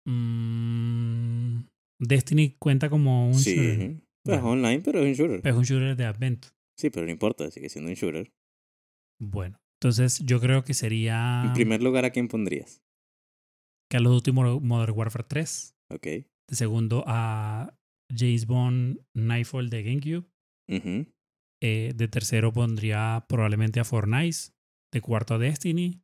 [0.06, 1.64] Mm,
[2.00, 3.56] Destiny cuenta como un sí.
[3.56, 4.04] shooter.
[4.26, 4.52] Pues Bueno.
[4.52, 5.46] online, pero es un shooter.
[5.48, 6.46] Es un shooter de Advent.
[6.78, 8.32] Sí, pero no importa, sigue siendo un shooter.
[9.22, 12.82] Bueno, entonces yo creo que sería En primer lugar, ¿a quién pondrías?
[13.92, 15.76] Call of Duty Mo- Modern Warfare 3.
[15.92, 16.04] Ok.
[16.04, 17.78] De segundo a
[18.14, 20.28] James Bond Nightfall de GameCube.
[21.62, 24.54] Eh, de tercero pondría probablemente a Fortnite.
[24.92, 26.02] De cuarto a Destiny.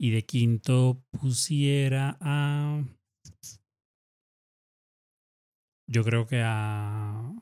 [0.00, 2.82] Y de quinto pusiera a.
[5.90, 7.32] Yo creo que a.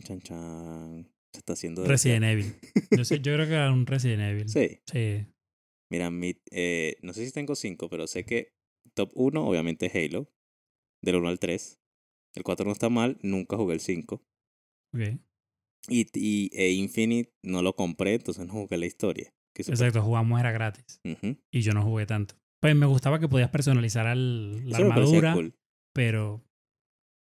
[0.02, 1.12] chan, chan.
[1.32, 1.84] Se está haciendo.
[1.84, 2.24] Resident.
[2.24, 2.54] Evil.
[2.90, 4.48] Yo, sé- yo creo que a un Resident Evil.
[4.48, 4.80] Sí.
[4.90, 5.26] Sí.
[5.90, 8.54] Mira, mi, eh, no sé si tengo 5, pero sé que
[8.94, 10.30] top 1, obviamente Halo.
[11.02, 11.78] Del 1 al 3.
[12.34, 14.22] El 4 no está mal, nunca jugué el 5.
[14.94, 15.00] Ok.
[15.88, 19.34] Y, y e Infinite no lo compré, entonces no jugué la historia.
[19.54, 21.00] Exacto, jugamos era gratis.
[21.04, 21.36] Ujú.
[21.50, 22.36] Y yo no jugué tanto.
[22.62, 25.54] Pues me gustaba que podías personalizar al- la Eso armadura, cool.
[25.94, 26.42] pero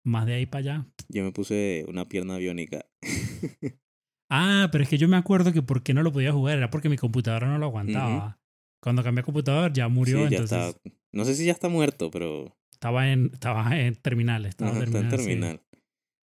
[0.06, 0.86] más de ahí para allá.
[1.10, 2.86] Yo me puse una pierna biónica.
[4.28, 6.72] Ah, pero es que yo me acuerdo que por qué no lo podía jugar era
[6.72, 8.39] porque mi computadora no lo aguantaba.
[8.82, 10.89] Cuando cambié de computador ya murió, Sí, ya entonces está.
[11.12, 14.99] No sé si ya está muerto, pero estaba en estaba en terminal, estaba ajá, está
[14.99, 15.80] en terminal, sí.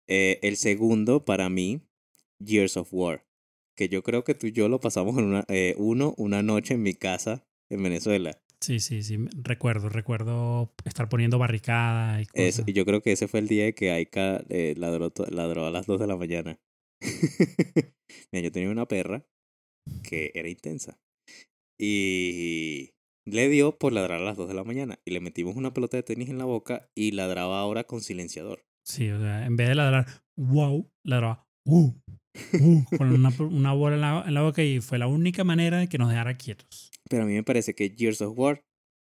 [0.07, 1.82] Eh, el segundo, para mí,
[2.43, 3.26] Gears of War.
[3.76, 6.74] que yo creo que tú y yo lo pasamos en una, eh, uno una noche
[6.74, 8.41] en mi casa en Venezuela.
[8.64, 9.18] Sí, sí, sí.
[9.43, 12.47] Recuerdo, recuerdo estar poniendo barricada y cosas.
[12.47, 15.70] Eso, y yo creo que ese fue el día que Aika eh, ladró, ladró a
[15.70, 16.57] las 2 de la mañana.
[18.32, 19.26] Mira, yo tenía una perra
[20.01, 20.97] que era intensa.
[21.78, 22.91] Y
[23.26, 24.97] le dio por ladrar a las 2 de la mañana.
[25.03, 28.64] Y le metimos una pelota de tenis en la boca y ladraba ahora con silenciador.
[28.86, 30.05] Sí, o sea, en vez de ladrar,
[30.38, 31.91] wow, ladraba, uh,
[32.59, 35.79] uh, con una, una bola en la, en la boca y fue la única manera
[35.79, 36.91] de que nos dejara quietos.
[37.09, 38.63] Pero a mí me parece que Gears of War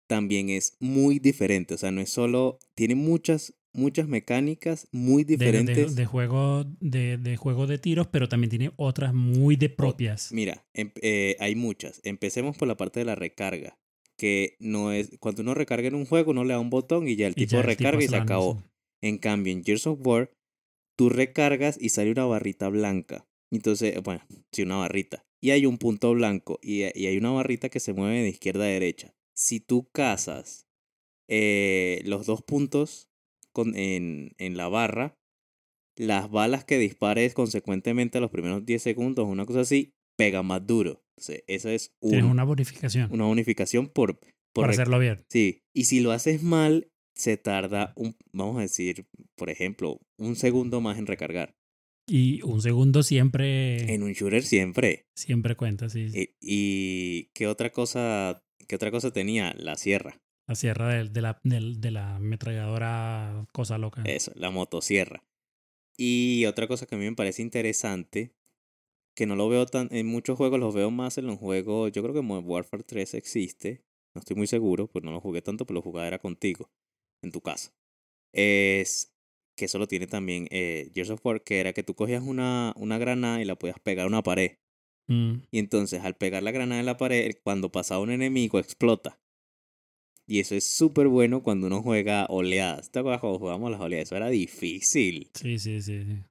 [0.09, 1.75] también es muy diferente.
[1.75, 2.59] O sea, no es solo.
[2.75, 5.97] Tiene muchas, muchas mecánicas muy De, de, diferentes.
[5.97, 10.33] de juego, de, de juego de tiros, pero también tiene otras muy de propias.
[10.33, 12.01] Mira, em- eh, hay muchas.
[12.05, 13.79] Empecemos por la parte de la recarga.
[14.19, 15.11] Que no es.
[15.21, 17.51] Cuando uno recarga en un juego, uno le da un botón y ya el tipo
[17.53, 18.63] ya el recarga y se acabó.
[19.03, 20.31] En cambio, en Gears of War,
[20.97, 23.27] tú recargas y sale una barrita blanca.
[23.51, 24.23] Entonces, bueno,
[24.53, 25.25] sí, una barrita.
[25.41, 28.65] Y hay un punto blanco y, y hay una barrita que se mueve de izquierda
[28.65, 29.15] a derecha.
[29.35, 30.67] Si tú cazas
[31.29, 33.09] eh, los dos puntos
[33.53, 35.19] con, en, en la barra,
[35.97, 40.67] las balas que dispares consecuentemente a los primeros 10 segundos, una cosa así, pega más
[40.67, 41.03] duro.
[41.17, 45.25] Entonces, esa es un- Tienes una bonificación una bonificación por, por, por hacerlo bien.
[45.31, 50.37] Sí, y si lo haces mal, se tarda un, vamos a decir, por ejemplo, un
[50.37, 51.57] segundo más en recargar.
[52.07, 55.07] Y un segundo siempre, En un shooter siempre.
[55.17, 56.07] siempre cuenta, sí.
[56.15, 61.21] Y, y qué otra cosa, qué otra cosa tenía la sierra, La sierra de, de
[61.21, 64.03] la, de la ametralladora cosa loca.
[64.05, 65.25] eso, la motosierra.
[65.97, 68.35] Y otra cosa que a mí me parece interesante,
[69.17, 72.03] que no lo veo tan en muchos juegos, los veo más en los juegos, yo
[72.03, 73.83] creo que Modern Warfare 3 existe,
[74.15, 76.71] no estoy muy seguro, pues no lo jugué tanto, pero lo jugaba era contigo,
[77.27, 77.75] en tu casa.
[78.33, 79.13] Es
[79.57, 82.73] que eso lo tiene también eh, Gears of War, que era que tú cogías una,
[82.77, 84.59] una granada y la podías pegar a una pared.
[85.09, 85.37] Mm.
[85.51, 89.19] Y entonces al pegar la granada en la pared, cuando pasaba un enemigo, explota.
[90.27, 92.91] Y eso es súper bueno cuando uno juega oleadas.
[92.91, 94.09] ¿Te acuerdas cuando jugábamos las oleadas?
[94.09, 95.31] Eso era difícil.
[95.35, 96.05] Sí, sí, sí.
[96.05, 96.25] sí.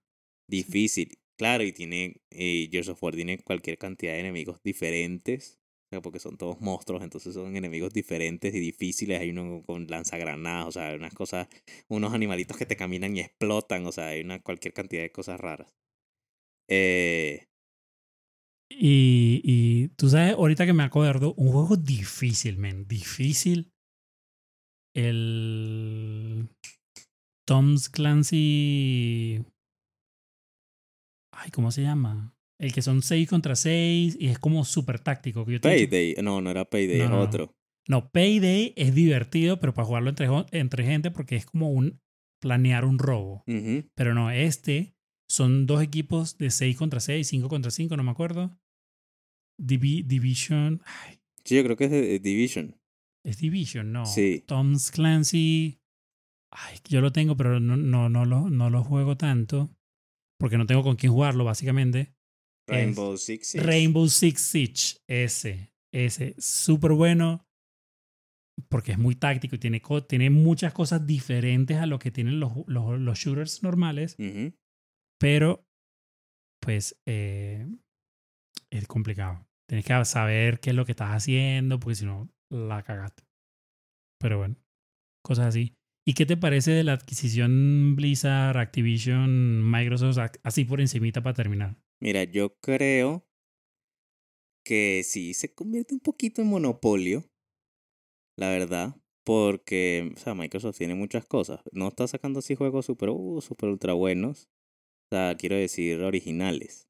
[0.48, 1.18] Difícil.
[1.38, 2.22] Claro, y tiene.
[2.30, 5.60] Eh, Gears of War tiene cualquier cantidad de enemigos diferentes.
[6.02, 9.20] Porque son todos monstruos, entonces son enemigos diferentes y difíciles.
[9.22, 11.48] Hay uno con lanzagranadas, o sea, hay unas cosas.
[11.88, 15.40] Unos animalitos que te caminan y explotan, o sea, hay una cualquier cantidad de cosas
[15.40, 15.74] raras.
[16.68, 17.48] Eh,
[18.70, 23.72] Y, y tú sabes, ahorita que me acuerdo, un juego difícil, men, difícil.
[24.96, 26.50] El
[27.46, 29.46] Tom's Clancy.
[31.32, 32.35] Ay, ¿cómo se llama?
[32.60, 35.46] El que son 6 contra 6 y es como súper táctico.
[35.46, 36.16] Que yo dicho- Payday.
[36.24, 37.56] No, no era Payday, No, es no, otro.
[37.88, 42.00] No, Payday es divertido, pero para jugarlo entre, entre gente porque es como un
[42.42, 43.44] planear un robo.
[43.96, 44.96] Pero no, este
[45.30, 48.58] son dos equipos de 6 contra 6, 5 contra 5, no me acuerdo.
[49.62, 50.82] Divi- Division.
[50.86, 52.76] Ay, Sí, yo creo que es de de Division.
[53.24, 54.06] es Division, no.
[54.06, 54.44] Sí.
[54.48, 55.80] Tom's Clancy.
[56.52, 59.70] Ay, yo lo tengo, pero no, no, no, lo, no lo juego tanto.
[60.40, 62.15] Porque no tengo con quién jugarlo, básicamente.
[62.68, 63.66] Rainbow Six Siege.
[63.66, 64.98] Rainbow Six Siege.
[65.08, 65.72] Ese.
[65.94, 66.36] Ese.
[66.38, 67.46] Súper bueno.
[68.70, 72.54] Porque es muy táctico y tiene, tiene muchas cosas diferentes a lo que tienen los,
[72.68, 74.16] los, los shooters normales.
[75.20, 75.66] Pero,
[76.62, 77.68] pues, eh,
[78.72, 79.46] es complicado.
[79.68, 83.24] Tienes que saber qué es lo que estás haciendo, porque si no, la cagaste.
[84.22, 84.56] Pero bueno,
[85.24, 85.76] cosas así.
[86.08, 91.78] ¿Y qué te parece de la adquisición Blizzard, Activision, Microsoft, así por encimita para terminar?
[92.00, 93.26] Mira, yo creo
[94.66, 97.24] que sí se convierte un poquito en monopolio,
[98.38, 101.62] la verdad, porque, o sea, Microsoft tiene muchas cosas.
[101.72, 104.50] No está sacando así juegos super, uh, super ultra buenos.
[105.12, 106.88] O sea, quiero decir originales.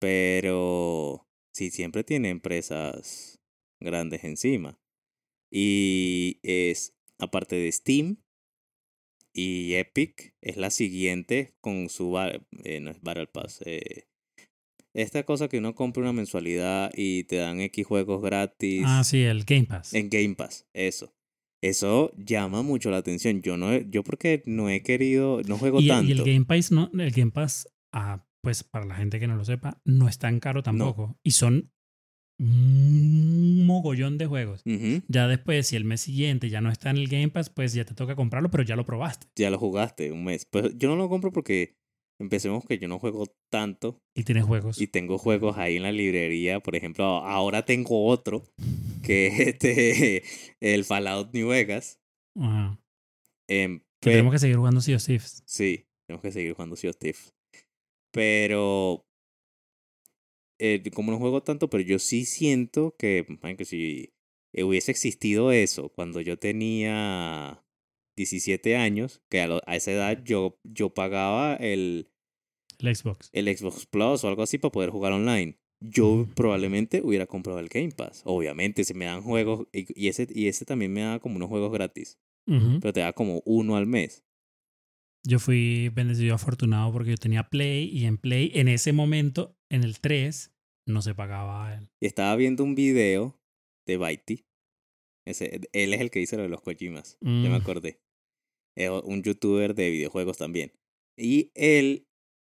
[0.00, 3.40] Pero sí, siempre tiene empresas
[3.80, 4.78] grandes encima.
[5.50, 8.18] Y es, aparte de Steam
[9.34, 12.32] y Epic, es la siguiente con su, ba-
[12.64, 14.04] eh, no es Battle Pass, eh,
[14.94, 19.22] esta cosa que uno compra una mensualidad y te dan X juegos gratis Ah, sí,
[19.22, 19.92] el Game Pass.
[19.92, 21.12] en Game Pass, eso.
[21.62, 23.40] Eso llama mucho la atención.
[23.42, 26.08] Yo no, yo porque no he querido, no juego y, tanto.
[26.08, 29.34] y el Game Pass, no, el Game Pass, ah, pues para la gente que no
[29.36, 31.18] lo sepa, no es tan caro tampoco.
[31.24, 31.72] Y son
[32.38, 34.62] un mogollón de juegos.
[35.08, 37.84] Ya después, si el mes siguiente ya no está en el Game Pass, pues ya
[37.84, 39.26] te toca comprarlo, pero ya lo probaste.
[39.36, 40.46] Ya lo jugaste un mes.
[40.50, 41.74] Pues yo no lo compro porque
[42.20, 44.80] empecemos que yo no juego tanto Y tienes juegos.
[44.80, 46.60] y tengo juegos ahí en la librería.
[46.60, 48.44] Por ejemplo, ahora tengo otro
[49.02, 50.22] que es este,
[50.60, 51.98] el Fallout New Vegas.
[52.38, 52.78] Ajá.
[53.48, 55.42] Em, Que pe- tenemos que seguir jugando Sea of Thieves.
[55.46, 57.32] Sí, tenemos que seguir jugando Sea of Thieves.
[58.12, 59.04] Pero
[60.64, 64.12] eh, como no juego tanto, pero yo sí siento que, man, que si
[64.52, 67.64] hubiese existido eso cuando yo tenía
[68.16, 72.10] 17 años, que a, lo- a esa edad yo, yo pagaba el,
[72.78, 73.30] El Xbox.
[73.32, 75.58] el Xbox Plus o algo así para poder jugar online.
[75.80, 78.22] Yo probablemente hubiera comprado el Game Pass.
[78.24, 81.48] Obviamente, si me dan juegos, y, y ese, y ese también me da como unos
[81.48, 82.18] juegos gratis,
[82.80, 84.24] pero te da como uno al mes.
[85.26, 89.82] Yo fui bendecido afortunado porque yo tenía Play y en Play, en ese momento, en
[89.82, 90.53] el 3,
[90.86, 91.90] no se pagaba el.
[92.00, 93.40] Y estaba viendo un video
[93.86, 94.46] de Baiti.
[95.26, 97.16] Ese, él es el que dice lo de los Kojimas.
[97.20, 97.54] Ya me Mm.
[97.62, 98.00] acordé.
[98.76, 100.72] Es un youtuber de videojuegos también.
[101.16, 102.06] Y él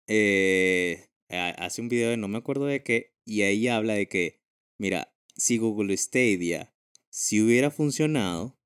[0.09, 3.15] eh, ha- hace un video de no me acuerdo de qué.
[3.25, 4.41] Y ahí habla de que,
[4.79, 6.75] mira, si Google Stadia,
[7.11, 8.59] si hubiera funcionado,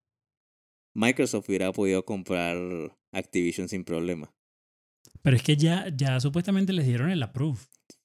[0.94, 2.56] Microsoft hubiera podido comprar
[3.12, 4.34] Activision sin problema.
[5.22, 7.58] Pero es que ya, ya supuestamente les dieron el approve.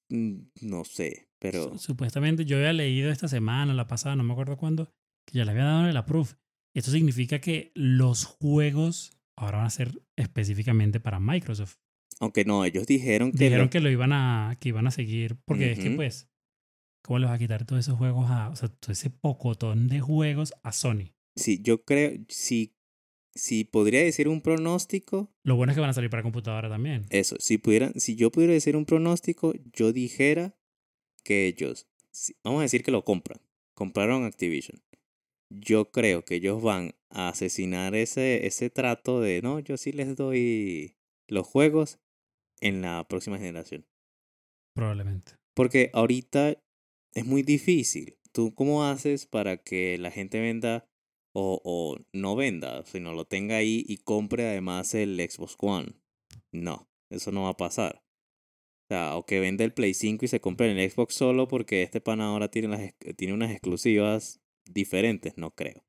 [0.10, 4.56] Mm, No sé, pero Supuestamente yo había leído esta semana, la pasada, no me acuerdo
[4.58, 4.94] cuándo,
[5.26, 6.30] que ya le había dado el approve.
[6.76, 11.78] Esto significa que los juegos ahora van a ser específicamente para Microsoft.
[12.20, 13.38] aunque no, ellos dijeron que...
[13.46, 16.30] Dijeron lo- que lo iban a, que iban a seguir, porque es que pues,
[17.04, 20.00] ¿cómo les va a quitar todos esos juegos a, o sea, todo ese pocotón de
[20.00, 21.16] juegos a Sony?
[21.36, 22.76] Sí, yo creo, si,
[23.34, 27.06] si podría decir un pronóstico, Lo bueno es que van a salir para computadora también.
[27.10, 30.56] eso, si pudieran, si yo pudiera decir un pronóstico, yo dijera
[31.24, 31.88] que ellos,
[32.44, 33.42] vamos a decir que lo compran,
[33.74, 34.82] compraron Activision.
[35.50, 40.16] Yo creo que ellos van a asesinar ese, ese trato de, no, yo sí les
[40.16, 40.96] doy
[41.28, 42.00] los juegos
[42.62, 43.86] en la próxima generación.
[44.74, 45.34] Probablemente.
[45.54, 46.58] Porque ahorita
[47.14, 48.18] es muy difícil.
[48.32, 50.88] ¿Tú cómo haces para que la gente venda
[51.34, 55.94] o, o no venda, sino lo tenga ahí y compre además el Xbox One?
[56.54, 58.01] No, eso no va a pasar.
[58.92, 61.82] O sea, o que venda el Play 5 y se compre el Xbox solo porque
[61.82, 65.86] este pan ahora tiene, las, tiene unas exclusivas diferentes, no creo.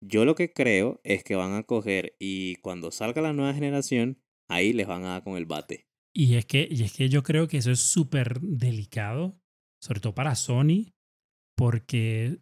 [0.00, 4.22] Yo lo que creo es que van a coger y cuando salga la nueva generación,
[4.48, 5.88] ahí les van a dar con el bate.
[6.14, 9.36] Y es que, y es que yo creo que eso es súper delicado,
[9.82, 10.94] sobre todo para Sony,
[11.56, 12.38] porque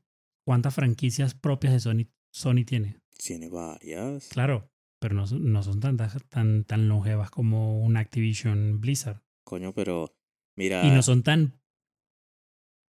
[0.46, 2.98] ¿cuántas franquicias propias de Sony, Sony tiene?
[3.16, 4.28] Tiene varias.
[4.28, 4.70] Claro,
[5.00, 9.22] pero no, son- no son tantas, tan, tan longevas como un Activision Blizzard.
[9.52, 10.14] Coño, pero
[10.56, 10.82] mira.
[10.86, 11.60] Y no son tan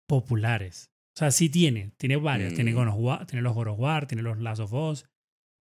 [0.08, 0.90] populares.
[1.16, 2.52] O sea, sí tiene, tiene varias.
[2.54, 2.88] Tiene, Mm.
[2.88, 5.06] Of War- tiene los God of War, tiene los Last of Us,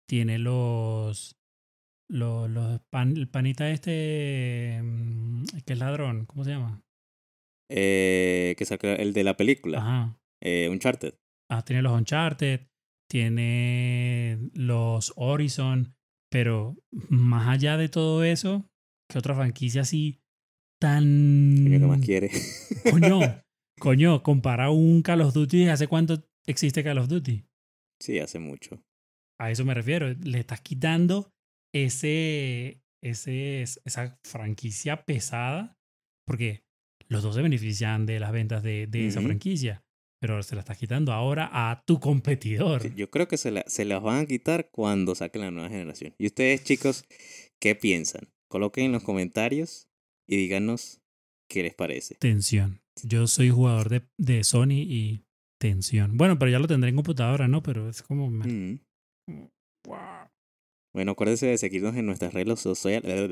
[0.10, 1.36] tiene los...
[2.10, 6.82] Los, los pan- el panita este mm, que es ladrón, ¿cómo se llama?
[7.70, 10.20] eh, que saca el de la película, Ajá.
[10.42, 11.16] eh, Uncharted.
[11.52, 12.62] Ah, tiene los Uncharted,
[13.10, 15.96] tiene los Horizon,
[16.32, 16.78] pero
[17.10, 18.72] más allá de todo eso,
[19.12, 20.22] ¿qué otra franquicia así
[20.80, 21.64] tan...
[21.64, 22.30] Coño, ¿qué más quiere?
[22.92, 23.20] Coño,
[23.80, 27.44] coño, compara un Call of Duty, ¿hace cuánto existe Call of Duty?
[28.00, 28.82] sí, hace mucho.
[29.40, 30.08] A eso me refiero.
[30.24, 31.32] Le estás quitando
[31.74, 35.78] ese, ese, esa franquicia pesada,
[36.26, 36.64] porque
[37.08, 39.84] los dos se benefician de las ventas de, de esa franquicia,
[40.22, 42.82] pero se la estás quitando ahora a tu competidor.
[42.84, 45.70] Sí, yo creo que se, la- se las van a quitar cuando saquen la nueva
[45.70, 46.14] generación.
[46.18, 47.06] Y ustedes, chicos,
[47.60, 48.30] ¿qué piensan?
[48.50, 49.87] Coloquen en los comentarios
[50.28, 51.00] y díganos
[51.50, 52.16] qué les parece.
[52.16, 52.82] Tensión.
[53.04, 55.24] Yo soy jugador de, de Sony y
[55.60, 56.18] tensión.
[56.18, 57.62] Bueno, pero ya lo tendré en computadora, ¿no?
[57.64, 58.30] Pero es como...
[58.30, 58.46] me-
[59.30, 59.50] Mm.
[59.86, 59.98] Wow.
[60.94, 63.28] Bueno, acuérdense de seguirnos en nuestras redes sociales.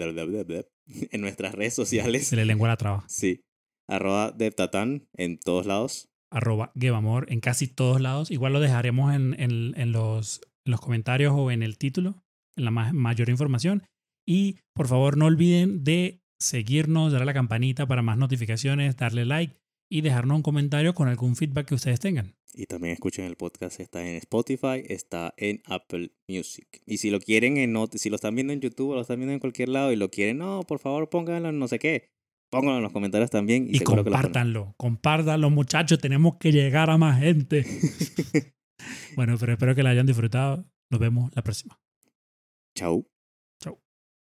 [1.12, 2.28] En nuestras redes sociales.
[2.28, 3.06] Se le lengua la traba.
[3.08, 3.41] Sí.
[3.89, 6.10] Arroba Deptatán en todos lados.
[6.32, 8.30] arroba Gebamor en casi todos lados.
[8.32, 12.24] Igual lo dejaremos en, en, en los, en los comentarios o en el título,
[12.58, 13.84] en la ma- mayor información.
[14.28, 19.25] Y por favor no olviden de seguirnos, darle a la campanita para más notificaciones, darle
[19.25, 19.55] like
[19.89, 22.36] y dejarnos un comentario con algún feedback que ustedes tengan.
[22.53, 26.81] Y también escuchen el podcast, está en Spotify, está en Apple Music.
[26.86, 29.33] Y si lo quieren en si lo están viendo en YouTube o lo están viendo
[29.33, 32.09] en cualquier lado y lo quieren, no, por favor pónganlo en no sé qué.
[32.49, 37.19] Pónganlo en los comentarios también y, Y, compártanlo, compártanlo muchachos, tenemos que llegar a más
[37.19, 37.65] gente.
[39.15, 40.65] bueno, pero espero que la hayan disfrutado.
[40.89, 41.79] Nos vemos la próxima.
[42.75, 43.05] Chau.